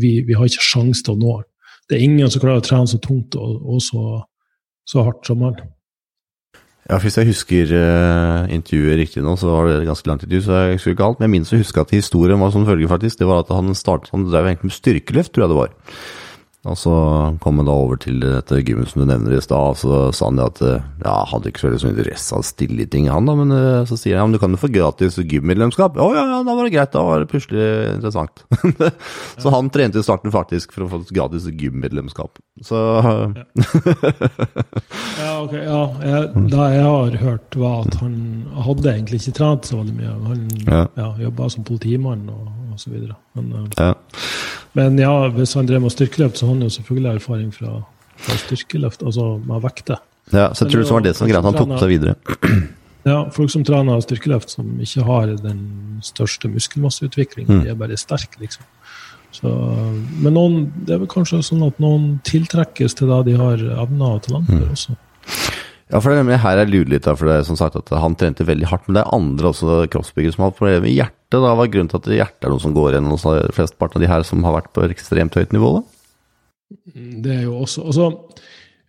vi, 0.00 0.20
vi, 0.26 0.36
har 0.38 0.48
ikke 0.48 0.64
sjanse 0.64 1.04
til 1.04 1.16
å 1.16 1.20
nå 1.20 1.32
ham. 1.38 1.48
det 1.88 1.96
er 1.96 2.04
ingen 2.06 2.30
som 2.30 2.42
klarer 2.42 2.62
å 2.62 2.64
trene 2.64 2.88
så 2.88 3.00
tungt 3.02 3.34
og, 3.36 3.56
og 3.66 3.82
så, 3.82 4.04
så, 4.88 5.02
hardt 5.06 5.26
som 5.26 5.42
han. 5.44 5.58
Ja, 6.84 6.98
Hvis 7.00 7.16
jeg 7.16 7.30
husker 7.30 7.70
uh, 7.72 8.50
intervjuet 8.52 8.98
riktig 9.00 9.22
nå, 9.24 9.38
så 9.40 9.48
var 9.48 9.70
det 9.70 9.76
et 9.78 9.86
ganske 9.88 10.08
langt 10.10 10.26
intervju, 10.26 10.42
så 10.44 10.58
jeg 10.58 10.76
husker 10.76 10.92
ikke 10.92 11.06
alt. 11.06 11.20
Men 11.20 11.26
jeg 11.26 11.32
minnes 11.32 11.52
å 11.56 11.60
huske 11.62 11.80
at 11.80 11.94
historien 11.96 12.42
var 12.42 12.52
som 12.52 12.66
følger, 12.68 12.90
faktisk. 12.90 13.22
Det 13.22 13.28
var 13.30 13.40
at 13.40 13.52
han 13.56 13.72
startet, 13.78 14.12
han 14.12 14.26
drev 14.28 14.50
egentlig 14.50 14.68
med 14.68 14.76
styrkeløft, 14.76 15.32
tror 15.32 15.46
jeg 15.46 15.52
det 15.54 15.60
var. 15.62 15.72
Og 16.64 16.78
så 16.80 16.92
kom 17.44 17.58
han 17.60 17.68
da 17.68 17.74
over 17.76 17.98
til 18.00 18.22
dette 18.22 18.62
gymmet 18.64 18.88
som 18.88 19.02
du 19.02 19.08
nevner 19.10 19.36
i 19.36 19.40
stad, 19.44 19.76
så 19.76 20.08
sa 20.16 20.30
han 20.30 20.40
at 20.40 20.62
ja, 20.64 21.16
hadde 21.28 21.50
ikke 21.50 21.60
så 21.60 21.68
veldig 21.68 21.80
sånn 21.82 21.92
interesse 21.92 22.38
av 22.38 22.46
stille 22.48 22.86
ting, 22.88 23.10
han 23.12 23.28
da, 23.28 23.34
men 23.36 23.52
eh, 23.52 23.82
så 23.88 23.98
sier 24.00 24.16
han 24.16 24.24
ja, 24.24 24.28
men 24.30 24.38
du 24.38 24.40
kan 24.40 24.54
jo 24.56 24.60
få 24.62 24.70
gratis 24.72 25.18
gymmedlemskap. 25.20 25.98
Å 26.00 26.08
ja, 26.16 26.24
ja, 26.30 26.38
da 26.46 26.56
var 26.56 26.64
det 26.64 26.72
greit, 26.72 26.92
da 26.94 27.02
var 27.04 27.20
det 27.20 27.28
plutselig 27.28 27.66
interessant. 27.92 28.44
så 29.42 29.52
han 29.52 29.68
trente 29.74 30.00
i 30.00 30.06
starten 30.06 30.32
faktisk 30.32 30.72
for 30.72 30.86
å 30.86 30.90
få 30.94 31.02
gratis 31.10 31.50
gymmedlemskap. 31.52 32.40
Så 32.64 32.80
ja. 32.80 33.44
ja, 35.20 35.30
ok, 35.42 35.54
ja. 35.58 35.82
Jeg, 36.00 36.48
da 36.54 36.70
jeg 36.72 36.88
har 36.88 37.18
hørt, 37.26 37.60
var 37.60 37.84
at 37.84 38.00
han 38.00 38.16
hadde 38.64 38.92
egentlig 38.94 39.20
ikke 39.20 39.36
trent 39.40 39.68
så 39.68 39.82
veldig 39.82 39.98
mye. 39.98 40.16
Han 40.30 40.48
ja. 40.64 40.82
ja 40.96 41.10
jobba 41.26 41.50
som 41.52 41.66
politimann 41.68 42.24
og, 42.32 42.48
og 42.72 42.80
så 42.80 42.94
videre. 42.94 43.18
Men, 43.36 43.52
eh, 43.60 43.90
ja. 43.90 43.92
Men 44.74 44.98
ja, 44.98 45.12
hvis 45.34 45.54
han 45.54 45.68
drev 45.70 45.84
med 45.84 45.94
styrkeløft, 45.94 46.38
så 46.38 46.48
har 46.48 46.56
han 46.56 46.64
jo 46.66 46.72
selvfølgelig 46.74 47.12
erfaring 47.20 47.50
fra, 47.54 47.76
fra 48.16 48.38
styrkeløft, 48.42 49.04
altså 49.06 49.36
med 49.46 49.62
vekter. 49.62 50.00
Ja, 50.32 50.48
så 50.54 50.64
jeg 50.64 50.72
tror 50.72 50.82
det 50.82 50.90
var 50.90 51.04
det 51.04 51.12
som 51.18 51.28
greia 51.28 51.42
at 51.42 51.48
han 51.50 51.58
tok 51.60 51.76
seg 51.82 51.94
videre. 51.96 52.16
Ja, 53.04 53.18
folk 53.28 53.50
som 53.52 53.60
trener 53.68 54.00
styrkeløft, 54.00 54.54
som 54.54 54.78
ikke 54.80 55.02
har 55.04 55.28
den 55.44 55.58
største 56.00 56.48
muskelmasseutviklingen, 56.48 57.58
mm. 57.58 57.64
de 57.66 57.72
er 57.74 57.76
bare 57.76 57.98
sterke, 58.00 58.38
liksom. 58.40 58.64
Så, 59.34 59.50
men 60.24 60.32
noen, 60.32 60.54
det 60.86 60.94
er 60.94 61.02
vel 61.02 61.10
kanskje 61.12 61.42
sånn 61.44 61.66
at 61.66 61.76
noen 61.82 62.14
tiltrekkes 62.24 62.96
til 62.96 63.10
det 63.12 63.18
de 63.26 63.34
har 63.36 63.60
evner 63.60 64.16
og 64.16 64.22
talenter 64.24 64.62
mm. 64.62 64.72
også. 64.72 64.96
Ja, 65.92 66.00
for 66.00 66.14
det 66.14 66.22
er 66.24 66.40
her 66.40 66.60
jeg 66.62 66.70
lurer 66.72 66.92
litt, 66.94 67.06
for 67.06 67.28
det 67.28 67.34
er 67.38 67.46
som 67.46 67.58
sagt 67.60 67.76
at 67.76 67.90
han 68.00 68.16
trente 68.16 68.46
veldig 68.48 68.70
hardt. 68.70 68.86
Men 68.88 68.96
det 68.96 69.02
er 69.02 69.16
andre 69.16 69.50
også 69.50 69.82
kroppsbyggere 69.92 70.36
som 70.36 70.46
har 70.46 70.54
problemer 70.56 70.86
med 70.86 70.94
hjertet. 70.96 71.36
Da. 71.36 71.52
Hva 71.52 71.66
er 71.66 71.74
grunnen 71.74 71.90
til 71.92 72.00
at 72.00 72.14
hjertet 72.22 72.48
er 72.48 72.54
noe 72.54 72.62
som 72.62 72.76
går 72.76 72.94
igjen 72.94 73.10
hos 73.12 73.26
flesteparten 73.56 74.00
av 74.00 74.06
de 74.06 74.10
her 74.10 74.24
som 74.26 74.46
har 74.46 74.56
vært 74.56 74.72
på 74.72 74.86
ekstremt 74.88 75.36
høyt 75.36 75.52
nivå? 75.56 75.74
da? 75.76 75.84
Det 76.94 77.34
er 77.34 77.44
jo 77.44 77.58
også 77.60 77.84
altså, 77.84 78.08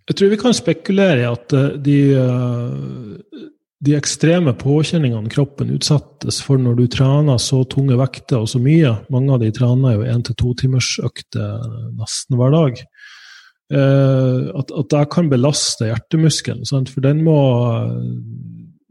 Jeg 0.07 0.17
tror 0.17 0.31
vi 0.31 0.39
kan 0.39 0.55
spekulere 0.55 1.19
i 1.19 1.27
at 1.27 1.53
eh, 1.53 1.75
de, 1.83 1.97
eh, 2.15 3.43
de 3.85 3.95
ekstreme 3.97 4.53
påkjenningene 4.57 5.31
kroppen 5.33 5.73
utsettes 5.75 6.39
for 6.45 6.61
når 6.61 6.79
du 6.79 6.85
trener 6.95 7.41
så 7.41 7.63
tunge 7.69 7.97
vekter 7.99 8.39
og 8.39 8.49
så 8.49 8.61
mye 8.63 8.95
Mange 9.13 9.35
av 9.35 9.43
de 9.43 9.51
trener 9.53 9.97
jo 9.97 10.07
én 10.07 10.23
til 10.25 10.37
to 10.39 10.55
timers 10.61 10.95
økter 11.03 11.59
nesten 11.99 12.39
hver 12.39 12.55
dag. 12.55 12.85
Eh, 13.73 14.49
at, 14.55 14.71
at 14.71 14.89
det 14.93 15.03
kan 15.13 15.29
belaste 15.31 15.89
hjertemuskelen. 15.89 16.65
Sant? 16.67 16.91
For 16.93 17.05
den 17.05 17.23
må 17.25 17.37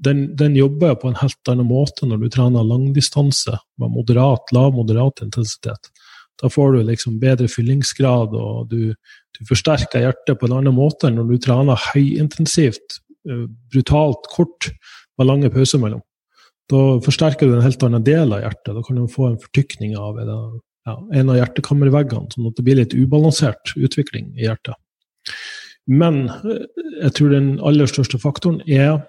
den, 0.05 0.25
den, 0.37 0.57
jobber 0.57 0.97
på 1.01 1.11
en 1.11 1.21
helt 1.21 1.51
annen 1.51 1.69
måte 1.69 2.09
når 2.09 2.25
du 2.25 2.31
trener 2.33 2.67
langdistanse 2.67 3.57
med 3.81 3.95
moderat, 3.95 4.53
lav 4.53 4.75
moderat 4.77 5.23
intensitet. 5.25 5.91
Da 6.43 6.51
får 6.51 6.75
du 6.75 6.83
liksom 6.89 7.21
bedre 7.23 7.49
fyllingsgrad, 7.49 8.35
og 8.35 8.73
du, 8.73 8.93
du 9.37 9.47
forsterker 9.49 10.03
hjertet 10.03 10.41
på 10.41 10.49
en 10.49 10.59
annen 10.59 10.77
måte 10.77 11.09
enn 11.09 11.21
når 11.21 11.31
du 11.31 11.45
trener 11.47 11.87
høyintensivt, 11.93 12.99
eh, 13.31 13.47
brutalt 13.73 14.29
kort, 14.33 14.73
med 15.15 15.29
lange 15.29 15.49
pauser 15.55 15.79
mellom. 15.79 16.03
Da 16.71 16.79
forsterker 17.05 17.47
du 17.47 17.55
en 17.55 17.63
helt 17.63 17.83
annen 17.87 18.03
del 18.03 18.33
av 18.35 18.41
hjertet. 18.43 18.73
Da 18.75 18.81
kan 18.83 18.99
du 18.99 19.05
få 19.11 19.29
en 19.29 19.39
fortykning 19.39 19.95
av 20.01 20.19
ja, 20.85 20.95
en 21.17 21.33
av 21.33 21.39
hjertekammerveggene, 21.39 22.31
sånn 22.35 22.51
at 22.51 22.59
det 22.59 22.65
blir 22.67 22.81
litt 22.81 22.97
ubalansert 22.97 23.75
utvikling 23.77 24.33
i 24.37 24.49
hjertet. 24.49 24.77
Men 25.91 26.27
eh, 26.29 26.65
jeg 27.03 27.17
tror 27.19 27.35
den 27.35 27.51
aller 27.65 27.91
største 27.91 28.21
faktoren 28.21 28.63
er 28.67 29.03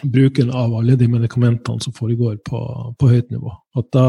bruken 0.00 0.50
av 0.56 0.74
alle 0.78 0.96
de 0.96 1.08
medikamentene 1.10 1.82
som 1.84 1.94
foregår 1.96 2.38
på, 2.46 2.60
på 2.96 3.08
høyt 3.10 3.32
nivå. 3.34 3.52
Da, 3.92 4.04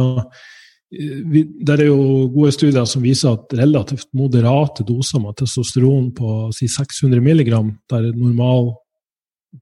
vi, 0.91 1.43
der 1.63 1.83
er 1.83 1.89
jo 1.89 2.29
gode 2.31 2.53
studier 2.55 2.87
som 2.87 3.03
viser 3.03 3.35
at 3.35 3.55
relativt 3.59 4.07
moderate 4.17 4.85
doser 4.87 5.19
med 5.23 5.35
testosteron 5.39 6.11
på 6.15 6.51
si 6.55 6.69
600 6.71 7.19
mg, 7.23 7.51
der 7.91 8.11
normal 8.11 8.73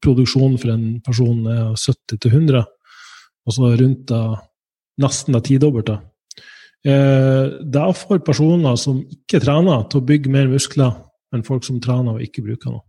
produksjon 0.04 0.58
for 0.62 0.74
en 0.76 0.86
person 1.06 1.42
er 1.50 1.74
70-100, 1.74 2.64
altså 3.50 3.74
rundt 3.82 4.06
da, 4.12 4.22
nesten 5.02 5.38
det 5.38 5.46
tidobbelte, 5.48 5.98
eh, 5.98 6.09
da 6.84 7.90
får 7.92 8.22
personer 8.24 8.78
som 8.80 9.02
ikke 9.04 9.42
trener, 9.44 9.82
til 9.92 10.00
å 10.00 10.06
bygge 10.08 10.32
mer 10.32 10.48
muskler 10.48 10.94
enn 11.36 11.44
folk 11.46 11.66
som 11.68 11.82
trener 11.84 12.16
og 12.16 12.24
ikke 12.24 12.46
bruker 12.46 12.72
noe. 12.72 12.86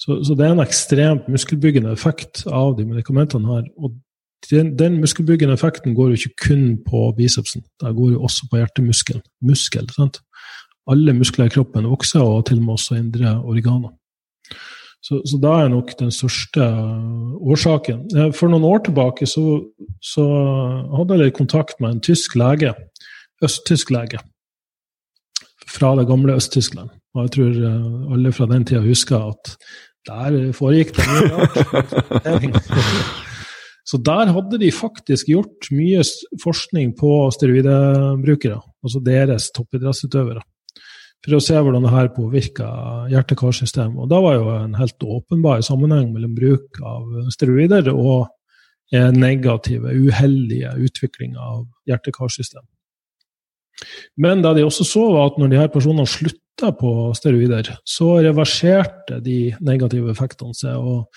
Så, 0.00 0.18
så, 0.26 0.34
det 0.34 0.46
er 0.46 0.54
en 0.54 0.64
ekstremt 0.64 1.28
muskelbyggende 1.30 1.92
effekt 1.94 2.42
av 2.50 2.74
de 2.78 2.86
medikamentene 2.88 3.48
her. 3.48 3.68
Og 3.78 3.94
den, 4.50 4.74
den, 4.78 4.98
muskelbyggende 5.00 5.54
effekten 5.56 5.94
går 5.96 6.12
jo 6.12 6.18
ikke 6.18 6.48
kun 6.48 6.64
på 6.84 7.06
bicepsen, 7.16 7.64
det 7.80 7.94
går 7.96 8.16
jo 8.16 8.22
også 8.26 8.48
på 8.50 8.60
hjertemuskelen. 8.60 9.24
Muskel, 9.46 9.88
sant? 9.94 10.20
Alle 10.90 11.14
muskler 11.16 11.48
i 11.48 11.54
kroppen 11.54 11.88
vokser, 11.88 12.20
og 12.20 12.44
til 12.48 12.60
og 12.60 12.66
med 12.66 12.74
også 12.76 12.98
indre 12.98 13.38
organer. 13.40 13.94
Så, 15.04 15.20
så 15.28 15.36
da 15.36 15.52
er 15.60 15.68
nok 15.68 15.90
den 15.98 16.12
største 16.14 16.64
årsaken. 17.44 18.06
Eh, 18.16 18.30
for 18.36 18.48
noen 18.52 18.64
år 18.64 18.86
tilbake 18.86 19.28
så, 19.28 19.60
så 20.00 20.24
hadde 20.96 21.18
jeg 21.18 21.26
litt 21.26 21.36
kontakt 21.36 21.80
med 21.84 21.96
en 21.96 22.04
tysk 22.04 22.38
lege, 22.40 22.72
østtysk 23.44 23.92
lege, 23.92 24.22
fra 25.68 25.92
det 25.98 26.06
gamle 26.08 26.38
Øst-Tyskland. 26.38 26.94
Og 27.14 27.26
jeg 27.26 27.34
tror 27.36 27.60
eh, 27.68 28.14
alle 28.16 28.32
fra 28.32 28.48
den 28.48 28.64
tida 28.64 28.80
husker 28.84 29.28
at 29.34 29.52
der 30.08 30.52
foregikk 30.56 30.96
det 30.96 31.04
mye 31.08 31.28
rart. 31.36 31.54
Så 33.84 34.00
der 34.00 34.32
hadde 34.32 34.58
de 34.60 34.70
faktisk 34.72 35.28
gjort 35.28 35.68
mye 35.76 36.00
forskning 36.40 36.94
på 36.96 37.10
steroidebrukere, 37.36 38.56
altså 38.80 39.02
deres 39.04 39.50
toppidrettsutøvere, 39.52 40.40
for 41.24 41.38
å 41.38 41.42
se 41.42 41.56
hvordan 41.56 41.86
det 41.86 41.92
her 41.94 42.10
påvirker 42.12 43.08
hjerte-karsystemet. 43.12 43.96
Og 44.04 44.10
da 44.12 44.20
var 44.20 44.36
jo 44.36 44.48
en 44.58 44.76
helt 44.76 45.06
åpenbar 45.08 45.64
sammenheng 45.64 46.12
mellom 46.12 46.34
bruk 46.36 46.80
av 46.84 47.30
steroider 47.32 47.88
og 47.94 48.28
negative, 48.92 49.90
uheldige 49.90 50.74
utvikling 50.84 51.38
av 51.40 51.64
hjerte-karsystem. 51.88 52.62
Men 54.20 54.42
det 54.44 54.52
de 54.58 54.66
også 54.66 54.86
så, 54.86 55.06
var 55.14 55.32
at 55.32 55.38
når 55.40 55.50
de 55.50 55.58
her 55.62 55.70
personene 55.72 56.06
slutta 56.06 56.70
på 56.78 56.92
steroider, 57.16 57.72
så 57.88 58.18
reverserte 58.22 59.18
de 59.24 59.38
negative 59.64 60.12
effektene 60.12 60.54
seg. 60.54 60.76
og 60.76 61.08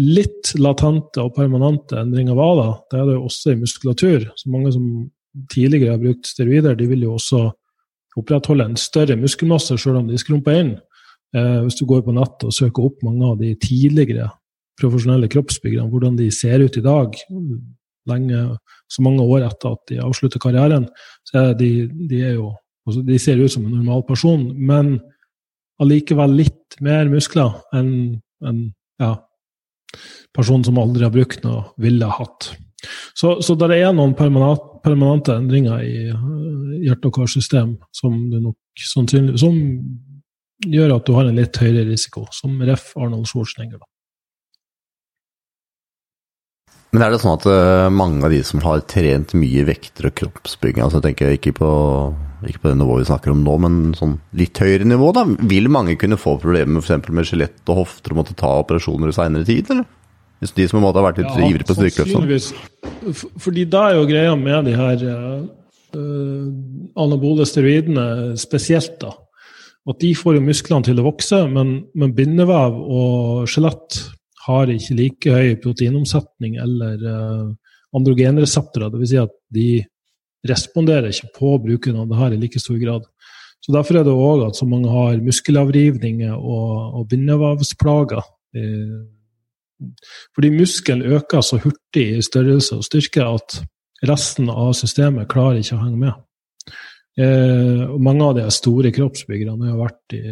Litt 0.00 0.54
latente 0.56 1.22
og 1.22 1.34
permanente 1.36 2.00
endringer 2.00 2.38
var 2.38 2.54
da. 2.58 2.68
Det 2.90 3.00
er 3.00 3.08
det 3.10 3.16
jo 3.18 3.26
også 3.28 3.52
i 3.52 3.60
muskulatur. 3.60 4.30
Så 4.40 4.52
mange 4.52 4.72
som 4.72 4.86
tidligere 5.52 5.94
har 5.94 6.02
brukt 6.02 6.28
steroider, 6.28 6.76
de 6.78 6.88
vil 6.88 7.04
jo 7.06 7.18
også 7.18 7.50
opprettholde 8.18 8.66
en 8.68 8.78
større 8.80 9.16
muskelmasse 9.20 9.76
selv 9.80 10.02
om 10.02 10.08
de 10.10 10.20
skrumper 10.20 10.58
inn. 10.60 10.72
Eh, 11.36 11.58
hvis 11.64 11.78
du 11.80 11.86
går 11.88 12.04
på 12.06 12.14
nettet 12.16 12.48
og 12.50 12.56
søker 12.56 12.88
opp 12.88 13.04
mange 13.06 13.28
av 13.28 13.38
de 13.40 13.54
tidligere 13.60 14.28
profesjonelle 14.80 15.30
kroppsbyggerne, 15.32 15.88
hvordan 15.92 16.18
de 16.18 16.28
ser 16.34 16.64
ut 16.64 16.76
i 16.76 16.84
dag, 16.84 17.16
lenge, 18.10 18.42
så 18.90 19.04
mange 19.04 19.24
år 19.24 19.46
etter 19.46 19.76
at 19.76 19.82
de 19.88 20.00
avslutter 20.02 20.42
karrieren, 20.42 20.88
så 21.28 21.46
er 21.46 21.56
de, 21.60 21.72
de 22.10 22.24
er 22.24 22.36
jo 22.40 22.52
Altså, 22.82 22.98
de 23.06 23.14
ser 23.14 23.38
ut 23.38 23.52
som 23.52 23.62
en 23.62 23.76
normal 23.76 24.00
person, 24.02 24.40
men 24.58 24.96
allikevel 25.78 26.32
litt 26.34 26.80
mer 26.82 27.06
muskler 27.06 27.60
enn 27.78 27.92
en 28.42 28.56
ja, 28.98 29.12
person 30.34 30.64
som 30.66 30.80
aldri 30.82 31.06
har 31.06 31.12
brukt 31.14 31.44
noe, 31.46 31.68
ville 31.78 32.08
hatt. 32.10 32.48
Så, 33.14 33.36
så 33.44 33.56
det 33.58 33.70
er 33.76 33.92
noen 33.94 34.14
permanente 34.16 35.36
endringer 35.36 35.84
i 35.86 35.94
hjerte- 36.82 37.10
og 37.10 37.16
karsystem 37.20 37.76
som, 37.94 38.18
som 39.38 39.60
gjør 40.66 40.96
at 40.96 41.06
du 41.06 41.14
har 41.16 41.28
en 41.28 41.38
litt 41.38 41.58
høyere 41.58 41.86
risiko, 41.90 42.26
som 42.34 42.60
ref. 42.66 42.92
Arnold 42.98 43.28
Schwarzenegger. 43.30 43.80
Da. 43.82 43.88
Men 46.92 47.06
er 47.06 47.14
det 47.14 47.22
sånn 47.22 47.38
at 47.38 47.46
uh, 47.48 47.88
mange 47.88 48.20
av 48.26 48.34
de 48.34 48.42
som 48.44 48.60
har 48.66 48.82
trent 48.84 49.32
mye 49.38 49.64
vekter 49.64 50.10
og 50.10 50.16
kroppsbygging, 50.18 50.82
altså 50.84 51.00
jeg 51.00 51.06
tenker 51.06 51.38
ikke 51.38 51.54
på, 51.56 51.70
ikke 52.44 52.60
på 52.60 52.68
det 52.68 52.76
nivået 52.82 53.06
vi 53.06 53.08
snakker 53.08 53.32
om 53.32 53.40
nå, 53.46 53.54
men 53.64 53.78
sånn 53.96 54.18
litt 54.36 54.60
høyere 54.60 54.84
nivå, 54.90 55.08
da, 55.16 55.24
vil 55.48 55.70
mange 55.72 55.96
kunne 56.00 56.20
få 56.20 56.36
problemer 56.42 56.84
f.eks. 56.84 57.08
med 57.08 57.28
skjelett 57.28 57.72
og 57.72 57.80
hofter 57.80 58.12
og 58.12 58.20
måtte 58.20 58.36
ta 58.36 58.52
operasjoner 58.60 59.08
i 59.08 59.16
seinere 59.16 59.48
tid, 59.48 59.72
eller? 59.72 59.88
Hvis 60.42 60.54
de 60.56 60.64
som 60.66 60.82
måtte 60.82 60.98
ha 60.98 61.06
vært 61.06 61.20
litt 61.22 61.36
ja, 61.38 61.48
ivrige 61.48 61.68
på 61.68 61.76
styrkeløft? 61.78 62.48
Sånn. 62.48 63.34
Fordi 63.44 63.66
da 63.70 63.84
er 63.88 64.00
jo 64.00 64.08
greia 64.10 64.32
med 64.38 64.66
de 64.66 64.72
her 64.74 65.04
uh, 65.06 66.46
anabole 66.98 67.46
steroidene 67.46 68.34
spesielt, 68.40 68.96
da. 69.02 69.14
At 69.86 69.98
de 70.02 70.12
får 70.14 70.36
jo 70.38 70.42
musklene 70.46 70.86
til 70.86 70.98
å 70.98 71.06
vokse, 71.06 71.40
men, 71.50 71.72
men 71.98 72.14
bindevev 72.14 72.74
og 72.74 73.46
skjelett 73.50 74.00
har 74.48 74.70
ikke 74.70 74.98
like 74.98 75.38
høy 75.38 75.54
proteinomsetning 75.62 76.58
eller 76.62 77.06
uh, 77.06 77.48
androgenreseptorer. 77.94 78.90
Dvs. 78.90 79.14
Si 79.14 79.22
at 79.22 79.34
de 79.54 79.68
responderer 80.48 81.10
ikke 81.14 81.32
på 81.38 81.54
bruken 81.62 82.02
av 82.02 82.10
det 82.10 82.18
her 82.18 82.34
i 82.34 82.42
like 82.42 82.62
stor 82.62 82.78
grad. 82.82 83.06
Så 83.62 83.74
Derfor 83.74 84.00
er 84.00 84.06
det 84.06 84.14
òg 84.14 84.46
at 84.48 84.58
så 84.58 84.66
mange 84.66 84.90
har 84.90 85.22
muskelavrivninger 85.22 86.34
og, 86.34 86.70
og 86.98 87.04
bindevevsplager. 87.12 88.24
Eh, 88.58 89.02
fordi 90.36 90.52
muskelen 90.54 91.02
øker 91.18 91.44
så 91.44 91.60
hurtig 91.62 92.08
i 92.16 92.24
størrelse 92.24 92.78
og 92.78 92.86
styrke 92.86 93.26
at 93.26 93.60
resten 94.08 94.50
av 94.50 94.72
systemet 94.76 95.30
klarer 95.30 95.60
ikke 95.62 95.78
å 95.78 95.82
henge 95.84 96.00
med. 96.00 96.20
Eh, 97.20 97.82
og 97.92 97.98
mange 98.00 98.24
av 98.24 98.38
de 98.38 98.44
store 98.54 98.88
kroppsbyggerne 98.94 99.68
har 99.68 99.80
vært 99.82 100.14
i, 100.16 100.22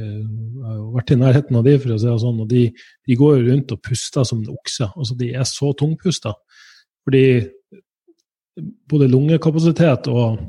har 0.64 0.78
vært 0.94 1.12
i 1.12 1.18
nærheten 1.20 1.58
av 1.58 1.66
de, 1.66 1.74
for 1.80 1.92
å 1.92 1.98
si 2.00 2.08
det 2.08 2.14
sånn, 2.22 2.40
og 2.40 2.48
de, 2.48 2.62
de 3.06 3.18
går 3.20 3.42
rundt 3.50 3.74
og 3.74 3.82
puster 3.84 4.24
som 4.24 4.40
en 4.40 4.54
okse. 4.54 4.88
Altså, 4.94 5.16
de 5.20 5.34
er 5.34 5.48
så 5.48 5.74
tungpusta. 5.76 6.32
Fordi 7.04 7.26
både 8.90 9.10
lungekapasitet 9.12 10.08
og, 10.12 10.40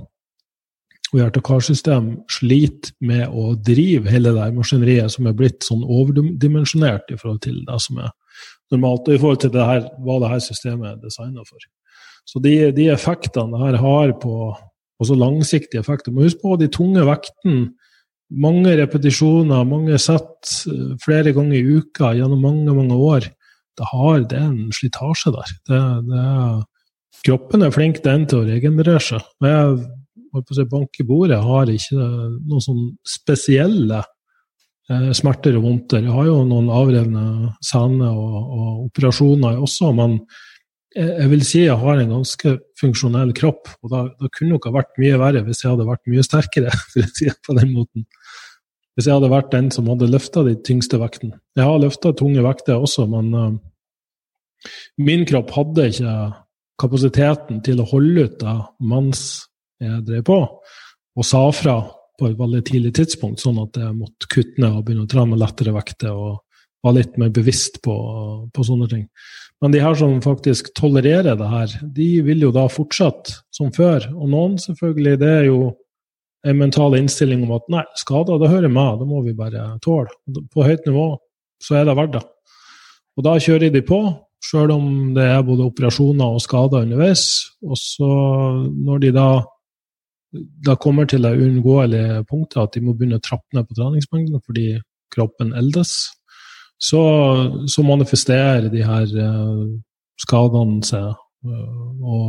og 1.11 1.19
hjerte- 1.19 1.43
og 1.43 1.47
karsystem 1.47 2.09
sliter 2.31 2.95
med 3.03 3.27
å 3.27 3.51
drive 3.59 4.11
hele 4.11 4.33
det 4.35 4.49
maskineriet 4.55 5.11
som 5.13 5.27
er 5.27 5.35
blitt 5.37 5.67
sånn 5.67 5.83
overdimensjonert 5.83 7.11
i 7.11 7.19
forhold 7.19 7.43
til 7.43 7.61
det 7.67 7.79
som 7.83 7.99
er 8.03 8.15
normalt, 8.73 9.09
i 9.11 9.19
forhold 9.19 9.41
til 9.43 9.53
det 9.53 9.67
her, 9.67 9.85
hva 10.03 10.17
det 10.23 10.31
her 10.31 10.43
systemet 10.43 10.89
er 10.89 10.99
designa 11.01 11.45
for. 11.47 11.63
Så 12.29 12.41
de, 12.43 12.55
de 12.75 12.89
effektene 12.93 13.59
her 13.65 13.79
har 13.81 14.13
på 14.21 14.53
også 15.01 15.17
langsiktige 15.17 15.81
effekter. 15.81 16.13
Men 16.13 16.27
husk 16.27 16.41
på 16.43 16.57
de 16.61 16.69
tunge 16.71 17.05
vektene. 17.07 17.71
Mange 18.31 18.77
repetisjoner, 18.79 19.65
mange 19.67 19.97
sett 19.99 20.51
eh, 20.71 20.91
flere 21.03 21.33
ganger 21.35 21.57
i 21.57 21.79
uka 21.81 22.13
gjennom 22.15 22.39
mange 22.39 22.75
mange 22.77 22.95
år. 22.95 23.27
Det 23.75 23.87
har 23.89 24.21
det 24.29 24.39
en 24.39 24.69
slitasje 24.75 25.33
der. 25.35 25.51
Det, 25.67 25.81
det 26.07 26.27
kroppen 27.25 27.65
er 27.65 27.73
flink 27.75 27.99
den 28.05 28.23
til 28.29 28.41
å 28.41 28.47
regenerere 28.47 29.01
seg. 29.03 29.25
Jeg 29.43 29.81
holdt 30.31 30.47
på 30.47 30.55
å 30.55 30.57
si 30.57 30.67
bank 30.71 31.01
bordet 31.09 31.41
har 31.43 31.71
ikke 31.71 32.07
noen 32.47 32.63
sånn 32.63 32.85
spesielle 33.07 33.99
smerter 35.15 35.57
og 35.59 35.65
vondter. 35.65 36.03
Jeg 36.05 36.13
har 36.13 36.27
jo 36.27 36.41
noen 36.47 36.69
avrevne 36.73 37.25
sener 37.63 38.11
og, 38.11 38.37
og, 38.37 38.69
operasjoner 38.89 39.59
også, 39.61 39.91
men 39.97 40.17
jeg 40.91 41.29
vil 41.31 41.43
si 41.47 41.61
jeg 41.63 41.79
har 41.79 42.01
en 42.01 42.17
ganske 42.17 42.55
funksjonell 42.79 43.31
kropp, 43.37 43.69
og 43.79 43.93
da, 43.93 44.01
da 44.19 44.29
kunne 44.35 44.59
det 44.59 44.73
vært 44.75 44.97
mye 44.99 45.19
verre 45.21 45.43
hvis 45.45 45.63
jeg 45.63 45.71
hadde 45.71 45.87
vært 45.87 46.09
mye 46.11 46.25
sterkere, 46.27 46.73
for 46.91 47.05
å 47.05 47.11
si 47.15 47.29
det 47.29 47.37
på 47.47 47.55
den 47.59 47.71
måten. 47.75 48.07
Hvis 48.97 49.07
jeg 49.07 49.15
hadde 49.15 49.31
vært 49.31 49.53
den 49.53 49.69
som 49.71 49.87
hadde 49.87 50.09
løfta 50.11 50.43
de 50.43 50.57
tyngste 50.67 50.99
vektene. 50.99 51.39
Jeg 51.55 51.63
har 51.63 51.79
løfta 51.79 52.11
tunge 52.17 52.43
vekter 52.43 52.83
også, 52.83 53.07
men 53.07 53.31
uh, 53.31 53.53
min 54.99 55.23
kropp 55.29 55.53
hadde 55.55 55.87
ikke 55.93 56.15
kapasiteten 56.81 57.61
til 57.63 57.79
å 57.81 57.87
holde 57.87 58.27
ut 58.27 58.37
da 58.41 58.57
mens 58.83 59.23
jeg 59.81 60.03
drev 60.05 60.25
på, 60.27 60.37
og 61.17 61.25
sa 61.25 61.45
fra 61.55 61.79
på 62.21 62.29
et 62.29 62.39
veldig 62.39 62.61
tidlig 62.67 62.93
tidspunkt, 62.99 63.41
sånn 63.41 63.59
at 63.63 63.77
jeg 63.81 63.97
måtte 63.97 64.29
kutte 64.29 64.61
ned 64.61 64.77
og 64.77 64.85
begynne 64.85 65.07
å 65.07 65.11
trene 65.11 65.39
lettere 65.39 65.73
vekter 65.73 66.13
og 66.13 66.41
være 66.85 66.97
litt 66.99 67.17
mer 67.21 67.31
bevisst 67.33 67.79
på, 67.85 67.95
på, 68.53 68.65
sånne 68.65 68.87
ting. 68.91 69.05
Men 69.61 69.73
de 69.73 69.81
her 69.81 69.97
som 69.97 70.21
faktisk 70.23 70.71
tolererer 70.77 71.37
det 71.37 71.49
her, 71.49 71.75
de 71.97 72.09
vil 72.25 72.47
jo 72.47 72.53
da 72.53 72.65
fortsette 72.71 73.41
som 73.53 73.69
før. 73.73 74.07
Og 74.15 74.29
noen, 74.31 74.57
selvfølgelig, 74.61 75.19
det 75.21 75.31
er 75.41 75.47
jo 75.49 75.59
en 76.49 76.57
mental 76.57 76.97
innstilling 76.97 77.43
om 77.45 77.53
at 77.59 77.69
nei, 77.69 77.83
skader, 78.01 78.41
det 78.41 78.49
hører 78.49 78.73
med, 78.73 79.01
det 79.01 79.09
må 79.09 79.21
vi 79.25 79.37
bare 79.37 79.75
tåle. 79.85 80.09
På 80.53 80.65
høyt 80.65 80.87
nivå 80.89 81.13
så 81.61 81.77
er 81.77 81.85
det 81.85 81.97
verdt 81.99 82.17
det. 82.17 82.25
Og 83.19 83.25
da 83.27 83.35
kjører 83.43 83.73
de 83.73 83.83
på, 83.85 84.01
sjøl 84.41 84.73
om 84.73 84.85
det 85.13 85.27
er 85.35 85.45
både 85.45 85.67
operasjoner 85.69 86.37
og 86.37 86.41
skader 86.41 86.87
underveis. 86.87 87.25
Og 87.61 87.77
så, 87.77 88.09
når 88.73 89.03
de 89.05 89.13
da, 89.13 89.27
da 90.31 90.77
kommer 90.79 91.07
til 91.09 91.25
det 91.25 91.33
uunngåelige 91.35 92.23
punktet 92.29 92.61
at 92.61 92.75
de 92.75 92.83
må 92.85 92.95
begynne 92.95 93.19
å 93.19 93.23
trappe 93.23 93.55
ned 93.55 93.67
på 93.67 93.77
treningsmengden 93.77 94.43
fordi 94.45 94.67
kroppen 95.11 95.51
eldes, 95.59 95.95
så, 96.81 97.01
så 97.67 97.83
manifesterer 97.85 98.69
de 98.71 98.85
her 98.85 99.11
uh, 99.19 99.65
skadene 100.21 100.79
seg. 100.87 101.11
Uh, 101.43 101.91
og 101.99 102.23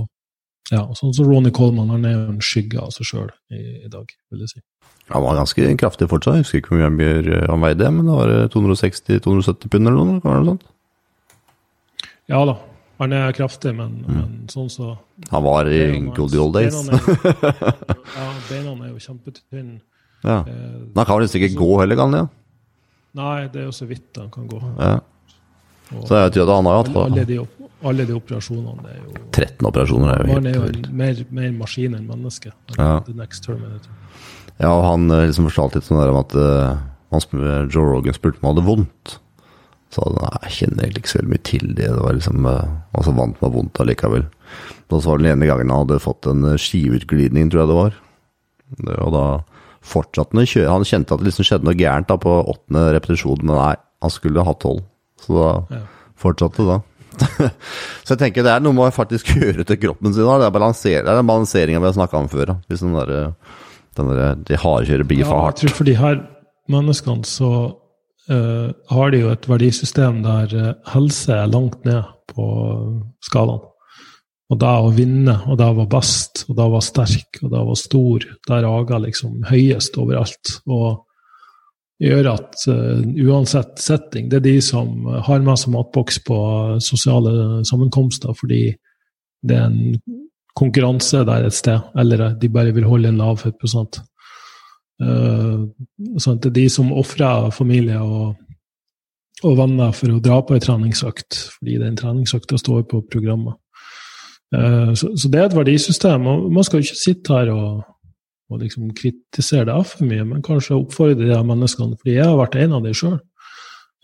ja, 0.72 0.82
sånn 0.96 1.14
som 1.14 1.28
Ronny 1.28 1.52
Coleman, 1.54 1.92
han 1.92 2.04
er 2.08 2.16
jo 2.16 2.26
en 2.32 2.42
skygge 2.44 2.80
av 2.82 2.90
seg 2.94 3.06
sjøl 3.06 3.30
i, 3.52 3.62
i, 3.84 3.88
dag, 3.92 4.10
vil 4.32 4.44
jeg 4.44 4.54
si. 4.54 4.62
Han 5.12 5.24
var 5.24 5.38
ganske 5.38 5.72
kraftig 5.80 6.08
fortsatt, 6.10 6.38
jeg 6.38 6.46
husker 6.46 6.62
ikke 6.62 6.74
hvor 6.74 6.92
mye 6.94 7.40
han 7.44 7.64
veide, 7.64 7.90
men 7.94 8.08
det 8.08 8.18
var 8.18 8.34
260-270 8.54 9.72
pund 9.72 9.90
eller 9.90 9.98
noe? 9.98 10.20
Var 10.24 10.38
det 10.38 10.52
sånt? 10.52 10.68
Ja 12.30 12.44
da, 12.48 12.54
han 13.02 13.14
er 13.16 13.32
kraftig, 13.36 13.72
men, 13.76 14.02
mm. 14.06 14.18
men 14.18 14.34
sånn 14.52 14.68
så 14.72 14.92
Han 15.30 15.44
var 15.44 15.68
i 15.70 15.80
good 16.14 16.34
old 16.38 16.54
days. 16.56 16.76
ja, 16.90 18.28
beina 18.48 18.74
er 18.74 18.92
jo 18.92 19.00
kjempetynne. 19.02 19.80
Ja. 20.22 20.42
Eh, 20.46 20.76
han 20.94 21.08
kan 21.08 21.18
vel 21.18 21.26
ikke 21.26 21.56
gå 21.58 21.70
heller, 21.80 21.98
kan 21.98 22.14
han? 22.14 22.28
Ja? 22.28 22.42
Nei, 23.18 23.48
det 23.52 23.64
er 23.64 23.66
jo 23.68 23.74
så 23.76 23.88
vidt 23.90 24.20
han 24.20 24.30
kan 24.32 24.46
gå. 24.48 24.60
Ja. 24.78 25.00
så 26.06 26.22
jeg 26.22 26.32
tror 26.36 26.46
at 26.46 26.54
han 26.54 26.68
har 26.70 26.78
hatt 26.78 26.94
alle, 27.02 27.24
de, 27.28 27.40
alle 27.84 28.06
de 28.08 28.14
operasjonene 28.16 28.86
det 28.86 28.92
er 28.94 29.00
jo 29.02 29.24
13 29.34 29.66
operasjoner 29.68 30.12
er 30.12 30.22
jo 30.22 30.28
helt 30.30 30.38
Han 30.38 30.46
er 30.48 30.54
jo 30.56 30.94
mer, 31.02 31.20
mer, 31.28 31.50
maskin 31.58 31.98
enn 31.98 32.06
menneske. 32.08 32.54
Ja. 32.78 32.94
The 33.04 33.16
next 33.18 33.44
term, 33.44 33.66
Ja, 34.62 34.70
og 34.70 34.86
han 34.86 35.10
eh, 35.10 35.26
liksom 35.28 35.50
fortalte 35.50 35.80
litt 35.80 35.90
sånn 35.90 36.00
der 36.00 36.14
om 36.14 36.22
at 36.22 36.38
uh, 36.38 36.78
han, 37.12 37.26
Joe 37.68 37.90
Rogan 37.90 38.16
spurte 38.16 38.40
om 38.40 38.48
han 38.48 38.54
hadde 38.54 38.68
vondt. 38.70 39.18
Så 39.92 40.05
jeg 40.09 40.55
kjenner 40.57 40.87
egentlig 40.87 41.02
ikke 41.02 41.12
så 41.12 41.18
veldig 41.20 41.33
mye 41.35 41.44
til 41.44 41.66
det. 41.76 41.88
Det 41.90 42.00
var 42.00 42.14
liksom, 42.16 42.46
Og 42.48 43.05
så 43.05 43.12
vant 43.16 43.42
med 43.42 43.55
vondt 43.57 43.81
allikevel. 43.85 44.24
Da 44.88 45.00
så 45.00 45.11
var 45.11 45.20
det 45.20 45.26
den 45.26 45.35
ene 45.37 45.48
gangen 45.50 45.72
han 45.72 45.85
hadde 45.85 46.05
fått 46.05 46.28
en 46.31 46.46
skiveutglidning, 46.61 47.50
tror 47.52 47.62
jeg 47.62 47.70
det 47.70 47.78
var. 47.78 47.98
Det, 48.72 48.96
og 49.05 49.12
da 49.12 49.24
fortsatte 49.83 50.33
han 50.33 50.44
å 50.44 50.48
kjøre. 50.48 50.70
Han 50.72 50.87
kjente 50.88 51.14
at 51.14 51.22
det 51.22 51.28
liksom 51.28 51.48
skjedde 51.48 51.68
noe 51.68 51.76
gærent 51.78 52.09
da 52.09 52.16
på 52.20 52.38
åttende 52.40 52.87
repetisjon, 52.96 53.44
men 53.44 53.59
nei, 53.59 53.74
han 53.76 54.14
skulle 54.14 54.46
ha 54.46 54.55
tolv. 54.62 54.85
Så 55.22 55.37
da 55.37 55.50
ja. 55.76 55.83
fortsatte 56.24 56.66
da. 56.68 56.78
så 58.05 58.14
jeg 58.14 58.20
tenker 58.22 58.46
det 58.46 58.55
er 58.55 58.62
noe 58.64 58.76
med 58.76 58.88
å 58.88 58.94
faktisk 58.94 59.35
høre 59.40 59.66
til 59.68 59.81
kroppen 59.83 60.14
sin. 60.14 60.24
Det 60.24 60.48
er, 60.48 60.55
balanser, 60.55 61.02
det 61.02 61.12
er 61.12 61.20
den 61.20 61.28
balanseringa 61.28 61.83
vi 61.83 61.90
har 61.90 61.98
snakka 61.98 62.22
om 62.22 62.33
før. 62.33 62.55
Da. 62.55 62.59
Hvis 62.70 62.85
den 62.85 62.96
der, 62.96 63.14
den 64.00 64.12
der, 64.12 64.40
de 64.48 64.61
hardkjører 64.64 65.09
blir 65.09 65.24
for 65.26 65.46
hardt. 65.46 65.61
Ja, 65.61 65.68
jeg 65.68 65.74
tror 65.74 65.81
for 65.83 65.90
de 65.90 65.98
her 66.00 66.20
menneskene 66.72 67.28
så 67.28 67.52
uh, 68.30 68.70
har 68.92 69.12
de 69.12 69.22
jo 69.22 69.32
et 69.32 69.48
verdisystem 69.48 70.22
der 70.24 70.54
uh, 70.54 70.72
helse 70.92 71.35
er 71.35 71.50
langt 71.50 71.85
ned 71.88 72.02
på 72.32 72.46
skalaen. 73.24 73.68
Og 74.52 74.58
da 74.61 74.74
å 74.85 74.90
vinne, 74.92 75.38
og 75.48 75.56
da 75.56 75.70
var 75.72 75.88
best, 75.94 76.44
og 76.50 76.58
da 76.58 76.66
var 76.68 76.85
sterk, 76.85 77.38
og 77.40 77.54
da 77.54 77.62
var 77.64 77.78
stor, 77.80 78.26
da 78.48 78.58
raga 78.61 78.98
liksom 79.00 79.46
høyest 79.48 79.96
overalt. 80.00 80.58
Og 80.68 81.06
gjør 82.02 82.32
at 82.35 82.66
uh, 82.68 83.00
uansett 83.24 83.78
setting, 83.80 84.28
det 84.28 84.42
er 84.42 84.48
de 84.50 84.56
som 84.64 85.06
har 85.28 85.44
med 85.44 85.61
seg 85.61 85.72
matboks 85.74 86.20
på 86.26 86.38
sosiale 86.85 87.62
sammenkomster 87.68 88.37
fordi 88.37 88.66
det 89.42 89.56
er 89.58 89.70
en 89.70 90.18
konkurranse 90.58 91.22
der 91.26 91.46
et 91.46 91.56
sted, 91.56 91.80
eller 91.98 92.35
de 92.38 92.50
bare 92.52 92.74
vil 92.76 92.87
holde 92.87 93.08
en 93.08 93.22
lav 93.22 93.40
fettprosent. 93.40 94.02
Uh, 95.02 95.66
sånn 96.22 96.38
er 96.38 96.54
de 96.54 96.68
som 96.70 96.92
ofrer 96.94 97.48
familie 97.54 97.98
og, 97.98 98.36
og 99.42 99.56
venner 99.58 99.90
for 99.96 100.14
å 100.14 100.20
dra 100.22 100.38
på 100.46 100.54
ei 100.54 100.62
treningsøkt, 100.62 101.38
fordi 101.56 101.80
den 101.82 101.98
treningsøkta 101.98 102.60
står 102.60 102.84
på 102.90 103.02
programmet. 103.10 103.58
Eh, 104.52 104.94
så, 104.94 105.10
så, 105.16 105.28
det 105.32 105.40
er 105.40 105.48
et 105.48 105.56
verdisystem. 105.56 106.26
og 106.26 106.52
Man 106.52 106.64
skal 106.64 106.80
jo 106.80 106.88
ikke 106.88 107.00
sitte 107.00 107.38
her 107.38 107.52
og, 107.54 107.82
og 108.52 108.60
liksom 108.60 108.92
kritisere 108.96 109.68
det 109.70 109.80
for 109.88 110.08
mye, 110.08 110.26
men 110.28 110.44
kanskje 110.44 110.78
oppfordre 110.78 111.28
de 111.28 111.42
menneskene, 111.48 111.98
fordi 111.98 112.18
jeg 112.18 112.28
har 112.28 112.40
vært 112.40 112.58
en 112.60 112.78
av 112.78 112.86
dem 112.86 112.96
sjøl, 112.96 113.18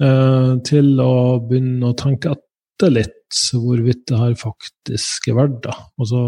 eh, 0.05 0.53
til 0.69 0.93
å 1.05 1.15
begynne 1.45 1.91
å 1.91 1.99
tenke 1.99 2.33
etter 2.35 2.95
litt 2.95 3.15
hvorvidt 3.53 4.07
det 4.09 4.21
her 4.23 4.39
faktisk 4.41 5.29
er 5.29 5.37
verdt 5.37 5.61
det. 5.67 5.77
Altså, 6.01 6.23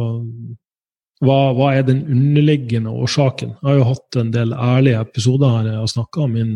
hva, 1.20 1.38
hva, 1.52 1.70
er 1.76 1.84
den 1.84 2.00
underliggende 2.08 2.92
årsaken? 2.96 3.54
Jeg 3.58 3.68
har 3.68 3.78
jo 3.78 3.88
hatt 3.90 4.16
en 4.20 4.30
del 4.32 4.54
ærlige 4.56 5.02
episoder 5.04 5.56
her 5.56 5.66
jeg 5.68 5.80
har 5.82 5.90
snakka 5.92 6.22
om 6.24 6.36
min 6.38 6.52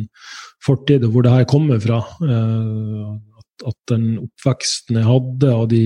fortid 0.64 1.04
og 1.04 1.12
hvor 1.12 1.26
det 1.26 1.34
her 1.34 1.48
kommer 1.50 1.82
fra. 1.82 1.98
Eh, 2.24 3.10
at, 3.42 3.66
at 3.70 3.80
den 3.92 4.06
oppveksten 4.22 5.00
jeg 5.00 5.08
hadde, 5.08 5.50
og 5.52 5.68
de 5.74 5.84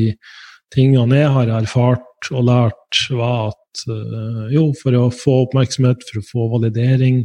tingene 0.74 1.18
jeg 1.18 1.32
har 1.34 1.50
erfart 1.58 2.30
og 2.34 2.46
lært, 2.46 3.00
var 3.14 3.50
at 3.50 3.82
uh, 3.90 4.46
jo, 4.52 4.68
for 4.80 4.96
å 4.98 5.08
få 5.14 5.42
oppmerksomhet, 5.46 6.04
for 6.08 6.20
å 6.20 6.26
få 6.28 6.46
validering, 6.54 7.24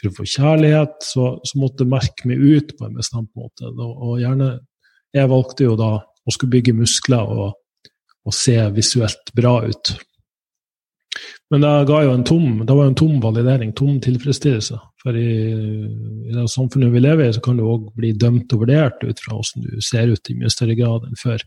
for 0.00 0.10
å 0.10 0.14
få 0.16 0.26
kjærlighet, 0.28 0.96
så, 1.06 1.28
så 1.46 1.60
måtte 1.60 1.86
jeg 1.86 1.92
merke 1.92 2.30
meg 2.30 2.42
ut 2.42 2.72
på 2.78 2.88
en 2.88 2.98
bestemt 2.98 3.30
måte. 3.38 3.70
Og, 3.70 3.90
og, 3.92 4.14
gjerne 4.22 4.54
Jeg 5.12 5.28
valgte 5.28 5.66
jo 5.66 5.76
da 5.76 5.92
å 6.00 6.32
skulle 6.32 6.54
bygge 6.54 6.74
muskler 6.78 7.28
og, 7.36 7.90
og 8.24 8.34
se 8.34 8.56
visuelt 8.74 9.32
bra 9.36 9.58
ut. 9.66 9.94
Men 11.52 11.64
det 11.64 11.72
ga 11.90 11.98
jo 12.06 12.12
en 12.16 12.24
tom, 12.24 12.62
det 12.64 12.74
var 12.74 12.86
en 12.88 12.96
tom 12.96 13.18
validering, 13.20 13.74
tom 13.76 13.98
tilfredsstillelse. 14.00 14.78
For 15.02 15.16
i, 15.20 15.32
i 15.52 16.32
det 16.32 16.46
samfunnet 16.48 16.94
vi 16.94 17.02
lever 17.02 17.28
i, 17.28 17.34
så 17.36 17.42
kan 17.44 17.58
du 17.60 17.66
òg 17.68 17.90
bli 17.98 18.14
dømt 18.16 18.54
og 18.56 18.64
vurdert 18.64 19.04
ut 19.04 19.20
fra 19.20 19.36
hvordan 19.36 19.66
du 19.66 19.82
ser 19.84 20.08
ut 20.08 20.32
i 20.32 20.38
mye 20.38 20.52
større 20.52 20.78
grad 20.78 21.04
enn 21.08 21.20
før. 21.20 21.44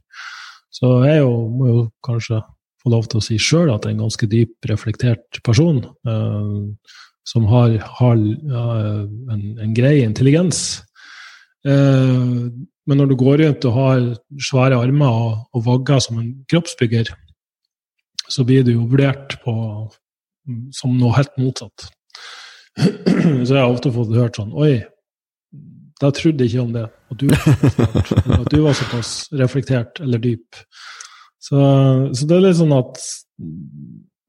Så 0.75 0.91
jeg 1.07 1.23
jo, 1.23 1.31
må 1.49 1.71
jo 1.71 1.79
kanskje 2.05 2.43
få 2.83 2.93
lov 2.93 3.09
til 3.09 3.17
å 3.17 3.25
si 3.25 3.39
sjøl 3.41 3.71
at 3.73 3.87
jeg 3.87 3.95
er 3.95 3.97
en 3.97 4.05
ganske 4.05 4.29
dyp 4.29 4.69
reflektert 4.69 5.41
person. 5.47 5.81
Eh, 6.05 6.93
som 7.25 7.47
har, 7.49 7.73
har 7.99 8.15
uh, 8.21 9.03
en, 9.33 9.43
en, 9.57 9.73
grei 9.73 10.03
intelligens. 10.05 10.83
Eh, 11.65 12.25
men 12.85 12.99
når 13.01 13.09
du 13.09 13.15
går 13.17 13.41
rundt 13.41 13.65
og 13.65 13.77
har 13.79 14.03
svære 14.37 14.77
armer 14.77 15.21
og, 15.23 15.39
og 15.57 15.65
vagger 15.65 16.03
som 16.05 16.19
en 16.21 16.27
kroppsbygger, 16.51 17.09
så 18.31 18.45
blir 18.47 18.65
du 18.65 18.73
jo 18.75 18.87
vurdert 18.89 19.37
på, 19.43 19.53
som 20.75 20.97
noe 20.99 21.15
helt 21.17 21.35
motsatt. 21.41 21.87
Så 23.45 23.55
jeg 23.55 23.61
har 23.61 23.71
ofte 23.71 23.91
fått 23.95 24.11
hørt 24.17 24.35
sånn 24.35 24.49
Oi, 24.59 24.81
da 26.01 26.09
trodde 26.11 26.43
jeg 26.43 26.51
ikke 26.51 26.63
om 26.65 26.73
det. 26.75 26.87
At 27.13 27.21
du, 27.21 27.29
at 28.41 28.49
du 28.51 28.57
var 28.65 28.75
såpass 28.75 29.11
reflektert 29.39 30.01
eller 30.03 30.19
dyp. 30.21 30.59
Så, 31.39 31.59
så, 32.11 32.25
det 32.25 32.35
er 32.35 32.43
litt 32.47 32.59
sånn 32.59 32.75
at 32.75 32.99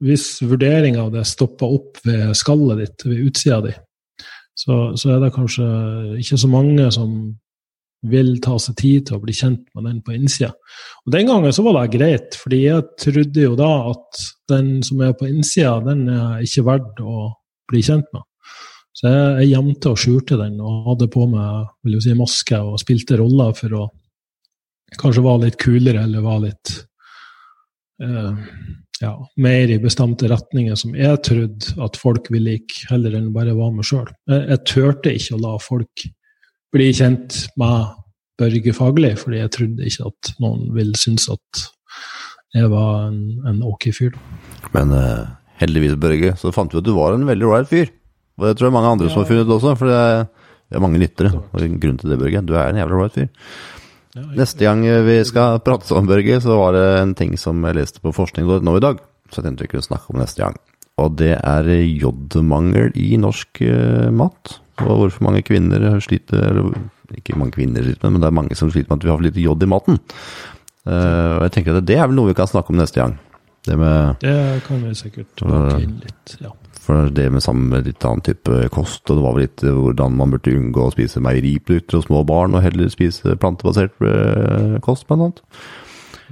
hvis 0.05 0.29
vurderinga 0.45 1.07
av 1.07 1.15
det 1.15 1.25
stopper 1.27 1.73
opp 1.79 2.01
ved 2.05 2.31
skallet 2.37 2.83
ditt, 2.83 3.07
ved 3.09 3.25
utsida 3.31 3.61
di, 3.65 3.73
så, 4.57 4.93
så, 4.97 5.15
er 5.15 5.25
det 5.25 5.35
kanskje 5.35 5.67
ikke 6.21 6.39
så 6.41 6.51
mange 6.53 6.87
som 6.95 7.11
vil 8.11 8.37
ta 8.45 8.57
seg 8.63 8.77
tid 8.81 9.09
til 9.09 9.19
å 9.19 9.23
bli 9.23 9.35
kjent 9.37 9.65
med 9.77 9.89
den 9.89 9.99
på 10.05 10.15
innsida. 10.17 10.53
Og 11.07 11.13
Den 11.15 11.29
gangen 11.31 11.55
så 11.55 11.65
var 11.67 11.79
det 11.79 11.99
greit, 11.99 12.39
fordi 12.39 12.63
jeg 12.65 12.87
trodde 13.03 13.45
jo 13.49 13.59
da 13.59 13.73
at 13.93 14.23
den 14.51 14.79
som 14.87 15.03
er 15.03 15.13
på 15.19 15.29
innsida, 15.29 15.79
den 15.87 16.07
er 16.13 16.47
ikke 16.47 16.67
verdt 16.67 17.03
å 17.03 17.29
bli 17.71 17.83
kjent 17.83 18.09
med. 18.15 18.27
Så 18.97 19.11
jeg, 19.13 19.25
jeg 19.43 19.53
gjemte 19.53 19.93
og 19.93 20.01
skjulte 20.01 20.41
den 20.41 20.57
og 20.65 20.91
hadde 20.93 21.11
på 21.13 21.27
meg 21.29 21.69
vil 21.85 21.99
jo 21.99 22.03
si, 22.05 22.15
maske 22.17 22.61
og 22.65 22.81
spilte 22.81 23.19
roller 23.21 23.53
for 23.57 23.77
å 23.77 23.85
kanskje 24.97 25.25
være 25.27 25.43
litt 25.45 25.59
kulere 25.61 26.07
eller 26.07 26.25
være 26.25 26.45
litt 26.47 26.73
uh, 28.05 28.39
ja, 29.03 29.13
mer 29.43 29.73
i 29.73 29.79
bestemte 29.83 30.31
retninger 30.31 30.79
som 30.79 30.95
jeg 30.97 31.21
trodde 31.27 31.75
at 31.85 31.99
folk 32.01 32.31
ville 32.33 32.55
like, 32.55 32.87
heller 32.91 33.19
enn 33.19 33.33
bare 33.35 33.57
være 33.57 33.77
meg 33.77 33.89
sjøl. 33.89 34.09
Jeg, 34.31 34.47
jeg 34.53 34.63
turte 34.73 35.17
ikke 35.19 35.37
å 35.37 35.43
la 35.43 35.57
folk 35.61 36.07
bli 36.75 36.91
kjent 36.97 37.47
med 37.61 37.95
Børge 38.37 38.73
Fagli, 38.77 39.15
fordi 39.17 39.41
jeg 39.41 39.53
trodde 39.55 39.89
ikke 39.89 40.11
at 40.11 40.33
noen 40.45 40.69
ville 40.77 40.99
synes 40.99 41.29
at 41.33 41.67
jeg 42.57 42.71
var 42.73 43.09
en, 43.11 43.21
en 43.49 43.63
ok 43.67 43.89
fyr. 43.97 44.17
Men 44.75 44.93
uh, 44.93 45.29
heldigvis, 45.61 45.97
Børge, 46.01 46.35
så 46.41 46.53
fant 46.55 46.73
vi 46.73 46.81
at 46.81 46.87
du 46.87 46.95
var 46.97 47.17
en 47.17 47.27
veldig 47.29 47.49
ålreit 47.49 47.71
fyr. 47.71 47.93
Og 48.37 48.49
det 48.49 48.57
tror 48.59 48.69
jeg 48.69 48.77
mange 48.77 48.93
andre 48.93 49.09
ja. 49.09 49.13
som 49.15 49.23
har 49.23 49.31
funnet 49.31 49.55
også, 49.57 49.73
for 49.81 49.91
det 49.91 49.97
er, 49.97 50.29
det 50.69 50.77
er 50.77 50.85
mange 50.85 51.01
lyttere. 51.01 51.33
Og 51.33 51.65
grunnen 51.65 51.99
til 52.03 52.13
det, 52.13 52.21
Børge, 52.21 52.45
du 52.45 52.55
er 52.57 52.69
en 52.69 52.81
jævla 52.83 53.01
ålreit 53.01 53.19
fyr. 53.19 53.51
Ja, 54.17 54.25
Neste 54.37 54.65
gang 54.65 54.85
vi 55.05 55.17
skal 55.29 55.61
prate 55.65 55.89
sammen, 55.89 56.09
Børge, 56.09 56.41
så 56.45 56.57
var 56.57 56.77
det 56.77 56.87
en 57.01 57.17
ting 57.17 57.35
som 57.41 57.65
jeg 57.69 57.77
leste 57.81 58.05
på 58.05 58.15
forskning.no 58.17 58.77
i 58.77 58.85
dag. 58.85 59.01
Så 59.33 59.41
jeg 59.41 59.49
tenkte 59.49 59.67
vi 59.67 59.75
kunne 59.75 59.89
snakke 59.89 60.13
om 60.13 60.21
neste 60.23 60.45
gang. 60.45 60.57
Og 61.03 61.17
det 61.21 61.35
er 61.37 61.67
jodmangel 61.85 62.95
i 62.97 63.19
norsk 63.21 63.61
eh, 63.67 64.09
mat. 64.15 64.57
Og 64.85 65.01
hvorfor 65.01 65.25
mange 65.25 65.41
kvinner 65.47 65.81
sliter 66.05 66.51
Eller 66.51 66.73
ikke 67.17 67.37
mange 67.39 67.55
kvinner 67.55 67.85
sliter 67.87 68.11
men 68.13 68.21
det 68.21 68.29
er 68.29 68.35
mange 68.35 68.59
som 68.59 68.69
sliter 68.73 68.91
med 68.91 68.99
at 68.99 69.07
vi 69.07 69.13
har 69.13 69.21
for 69.21 69.27
lite 69.29 69.45
jod 69.45 69.63
i 69.63 69.71
maten. 69.71 70.01
Uh, 70.87 71.39
og 71.39 71.47
jeg 71.47 71.55
tenker 71.57 71.79
at 71.79 71.87
det 71.87 71.97
er 71.99 72.07
vel 72.07 72.19
noe 72.19 72.31
vi 72.31 72.37
kan 72.39 72.51
snakke 72.51 72.75
om 72.75 72.79
neste 72.79 73.01
gang. 73.01 73.17
Det 73.67 73.79
med 73.79 74.21
Det 74.23 74.63
kan 74.67 74.83
vi 74.85 74.95
sikkert 74.95 75.43
inn 75.81 75.99
litt, 76.05 76.37
ja. 76.43 76.53
For 76.87 77.09
det 77.11 77.25
med 77.35 77.43
sammen 77.43 77.73
med 77.73 77.89
litt 77.89 78.05
annen 78.07 78.23
type 78.23 78.69
kost, 78.71 79.03
og 79.11 79.19
det 79.19 79.25
var 79.25 79.35
vel 79.35 79.47
litt 79.49 79.65
eh, 79.67 79.75
hvordan 79.75 80.15
man 80.21 80.31
burde 80.37 80.55
unngå 80.55 80.85
å 80.87 80.93
spise 80.95 81.23
meieriprodukter 81.25 81.99
hos 81.99 82.07
små 82.07 82.23
barn, 82.29 82.55
og 82.55 82.63
heller 82.63 82.93
spise 82.93 83.35
plantebasert 83.43 83.97
eh, 84.07 84.77
kost, 84.87 85.09
blant 85.09 85.27
annet. 85.27 85.43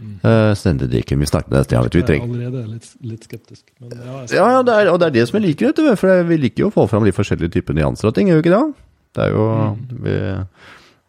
Uh, 0.00 0.50
Stendedrikken 0.58 1.20
vi 1.22 1.28
snakket 1.28 1.52
neste 1.54 1.76
gang. 1.76 1.86
Jeg 1.92 2.02
er 2.02 2.22
allerede 2.24 2.62
litt, 2.66 2.88
litt 3.06 3.26
skeptisk. 3.28 3.62
Men 3.78 3.92
ja, 3.94 4.22
ja, 4.34 4.46
ja 4.56 4.62
det 4.66 4.74
er, 4.74 4.90
og 4.90 4.98
det 5.00 5.10
er 5.10 5.16
det 5.18 5.26
som 5.28 5.38
jeg 5.38 5.46
liker, 5.48 5.70
vet 5.70 5.78
du. 5.78 5.90
For 6.00 6.24
vi 6.28 6.38
liker 6.42 6.66
jo 6.66 6.70
å 6.72 6.74
få 6.74 6.86
fram 6.90 7.06
de 7.06 7.14
forskjellige 7.14 7.54
typer 7.58 7.78
nyanser 7.78 8.10
og 8.10 8.16
ting, 8.16 8.30
gjør 8.30 8.40
vi 8.40 8.44
ikke 8.46 8.56
det? 8.56 8.64
Det 9.14 9.26
er 9.26 9.36
jo 9.36 9.44
mm. 9.52 9.84
vi, 10.06 10.16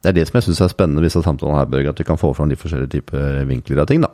Det 0.03 0.11
er 0.11 0.17
det 0.19 0.27
som 0.29 0.37
jeg 0.37 0.47
syns 0.49 0.61
er 0.61 0.75
spennende 0.75 1.01
med 1.01 1.09
disse 1.09 1.23
samtalene 1.25 1.63
her, 1.63 1.71
Børge, 1.71 1.95
at 1.95 2.03
vi 2.03 2.07
kan 2.11 2.21
få 2.21 2.33
fram 2.37 2.51
de 2.51 2.59
forskjellige 2.59 2.93
typer 2.99 3.41
vinkler 3.49 3.81
av 3.81 3.89
ting, 3.89 4.05
da. 4.05 4.11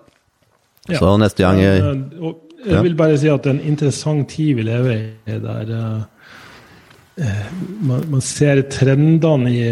Ja. 0.90 0.98
Så 0.98 1.12
neste 1.22 1.44
gang 1.44 1.60
jeg, 1.62 1.98
og, 2.24 2.40
jeg 2.66 2.86
vil 2.88 2.96
bare 2.98 3.18
si 3.20 3.30
at 3.30 3.44
det 3.44 3.52
er 3.52 3.60
en 3.60 3.68
interessant 3.74 4.30
tid 4.32 4.56
vi 4.58 4.66
lever 4.66 4.96
i, 4.96 5.36
der 5.44 5.74
uh, 5.76 7.44
man, 7.86 8.08
man, 8.08 8.24
ser 8.26 8.64
trendene 8.72 9.52
i 9.52 9.66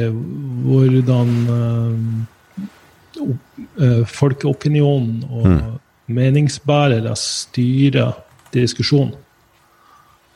hvordan 0.68 1.32
folkeopinionen 4.10 5.24
og 5.30 5.48
mm. 5.48 5.64
meningsbærere 6.16 7.16
styrer 7.20 8.18
diskusjonen. 8.54 9.16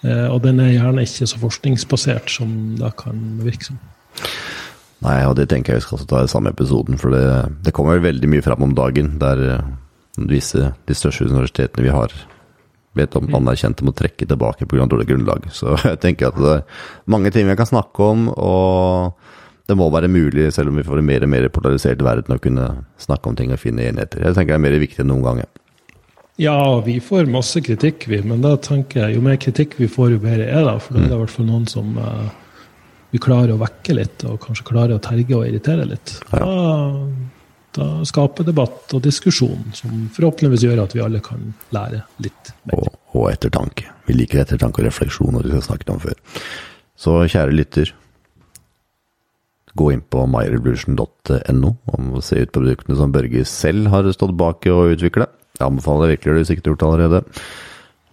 og 0.04 0.42
den 0.44 0.60
er 0.60 0.74
gjerne 0.74 1.06
ikke 1.08 1.28
så 1.32 1.40
forskningsbasert 1.40 2.30
som 2.30 2.76
det 2.78 2.92
kan 3.00 3.22
virke 3.42 3.70
som. 3.70 3.80
Nei, 5.04 5.22
og 5.28 5.36
det 5.40 5.48
tenker 5.52 5.74
jeg 5.74 5.82
vi 5.82 5.86
skal 5.88 6.04
ta 6.08 6.22
i 6.24 6.32
samme 6.32 6.52
episoden, 6.54 7.00
for 7.00 7.12
det, 7.16 7.24
det 7.64 7.74
kommer 7.76 8.04
veldig 8.04 8.30
mye 8.30 8.44
fram 8.44 8.68
om 8.68 8.76
dagen 8.76 9.16
der 9.20 9.64
disse, 10.16 10.74
de 10.88 10.96
største 10.96 11.28
universitetene 11.28 11.86
vi 11.86 11.94
har, 11.94 12.14
vet 12.98 13.16
om 13.18 13.30
anerkjente 13.34 13.86
må 13.86 13.94
trekke 13.98 14.28
tilbake 14.30 14.68
pga. 14.70 14.86
dårlig 14.86 15.08
grunnlag. 15.10 15.48
Så 15.52 15.78
jeg 15.90 16.00
tenker 16.04 16.30
at 16.30 16.40
det 16.40 16.54
er 16.60 16.66
mange 17.10 17.32
ting 17.34 17.50
vi 17.50 17.58
kan 17.58 17.70
snakke 17.70 18.10
om, 18.14 18.30
og 18.30 19.14
det 19.68 19.76
må 19.80 19.88
være 19.94 20.12
mulig, 20.12 20.50
selv 20.56 20.74
om 20.74 20.80
vi 20.80 20.86
får 20.86 21.00
en 21.00 21.08
mer 21.08 21.26
og 21.26 21.32
mer 21.32 21.50
polarisert 21.54 22.02
verden, 22.04 22.36
å 22.36 22.42
kunne 22.44 22.70
snakke 23.02 23.30
om 23.30 23.38
ting 23.40 23.54
og 23.56 23.62
finne 23.62 23.86
enigheter. 23.88 24.26
Jeg 24.26 24.38
tenker 24.38 24.56
det 24.56 24.60
er 24.60 24.66
mer 24.66 24.80
viktig 24.82 25.04
enn 25.04 25.12
noen 25.14 25.28
gang. 25.28 25.44
Ja, 26.42 26.58
vi 26.84 26.98
får 27.04 27.30
masse 27.32 27.62
kritikk, 27.64 28.08
vi, 28.10 28.20
men 28.26 28.42
da 28.44 28.56
tenker 28.58 29.06
jeg 29.06 29.18
jo 29.18 29.26
mer 29.26 29.38
kritikk 29.40 29.78
vi 29.80 29.88
får, 29.92 30.16
jo 30.16 30.24
bedre 30.24 30.50
er 30.50 30.66
det. 30.68 30.78
For 30.84 30.98
da 30.98 31.04
er 31.04 31.12
det 31.12 31.16
i 31.16 31.22
hvert 31.22 31.36
fall 31.36 31.48
noen 31.48 31.70
som 31.70 31.94
uh, 31.96 32.26
vi 33.14 33.22
klarer 33.22 33.54
å 33.54 33.62
vekke 33.62 33.96
litt, 34.00 34.26
og 34.28 34.42
kanskje 34.44 34.68
klarer 34.68 34.98
å 34.98 35.04
terge 35.04 35.38
og 35.38 35.48
irritere 35.48 35.88
litt. 35.88 36.18
Ja. 36.34 36.42
Da 36.44 37.38
da 37.74 37.88
skape 38.06 38.46
debatt 38.46 38.94
og 38.94 39.02
diskusjon, 39.02 39.72
som 39.74 40.06
forhåpentligvis 40.14 40.66
gjør 40.68 40.84
at 40.84 40.94
vi 40.94 41.02
alle 41.02 41.22
kan 41.26 41.54
lære 41.74 42.04
litt 42.22 42.52
mer. 42.70 42.78
Og, 42.78 43.00
og 43.18 43.32
ettertanke. 43.32 43.88
Vi 44.08 44.18
liker 44.18 44.44
ettertanke 44.44 44.84
og 44.84 44.88
refleksjon, 44.90 45.34
og 45.34 45.42
det 45.42 45.54
vi 45.54 45.58
har 45.58 45.66
snakket 45.66 45.94
om 45.96 46.02
før. 46.04 46.20
Så 47.00 47.16
kjære 47.26 47.56
lytter, 47.58 47.94
gå 49.80 49.90
inn 49.94 50.04
på 50.06 50.26
myrevolution.no 50.30 51.72
og 51.94 52.24
se 52.26 52.44
ut 52.44 52.52
på 52.54 52.62
produktene 52.62 52.98
som 53.00 53.14
Børge 53.14 53.46
selv 53.50 53.90
har 53.94 54.10
stått 54.14 54.36
bak 54.38 54.68
å 54.70 54.88
utvikle. 54.94 55.28
Jeg 55.58 55.66
anbefaler 55.68 56.14
virkelig 56.16 56.34
det 56.34 56.42
hvis 56.44 56.52
ikke 56.56 56.66
du 56.66 56.70
har 56.70 56.74
gjort 56.74 56.84
det 56.84 56.90
allerede. 56.90 57.24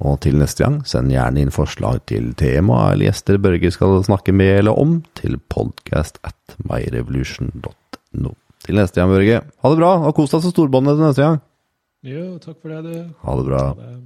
Og 0.00 0.14
til 0.24 0.38
neste 0.40 0.64
gang, 0.64 0.78
send 0.88 1.12
gjerne 1.12 1.42
inn 1.44 1.52
forslag 1.52 2.00
til 2.08 2.30
tema 2.40 2.86
eller 2.92 3.10
gjester 3.10 3.40
Børge 3.42 3.72
skal 3.74 3.98
snakke 4.06 4.32
med 4.32 4.62
eller 4.62 4.80
om, 4.80 5.00
til 5.18 5.36
podcast 5.52 6.16
at 6.24 6.56
myrevolution.no. 6.64 8.32
Til 8.64 8.80
neste 8.80 9.00
gang, 9.00 9.12
Børge. 9.12 9.42
Ha 9.44 9.72
det 9.72 9.80
bra, 9.80 9.92
og 10.04 10.16
kos 10.16 10.32
deg 10.32 10.44
så 10.44 10.54
storbåndet 10.54 10.96
til 10.96 11.04
neste 11.04 11.26
gang. 11.26 11.42
Jo, 12.08 12.24
takk 12.40 12.56
for 12.62 12.72
det, 12.72 12.80
du. 12.88 13.12
Ha 13.26 13.36
det 13.36 13.46
bra. 13.50 13.66
Ha 13.74 13.76
det. 13.82 14.00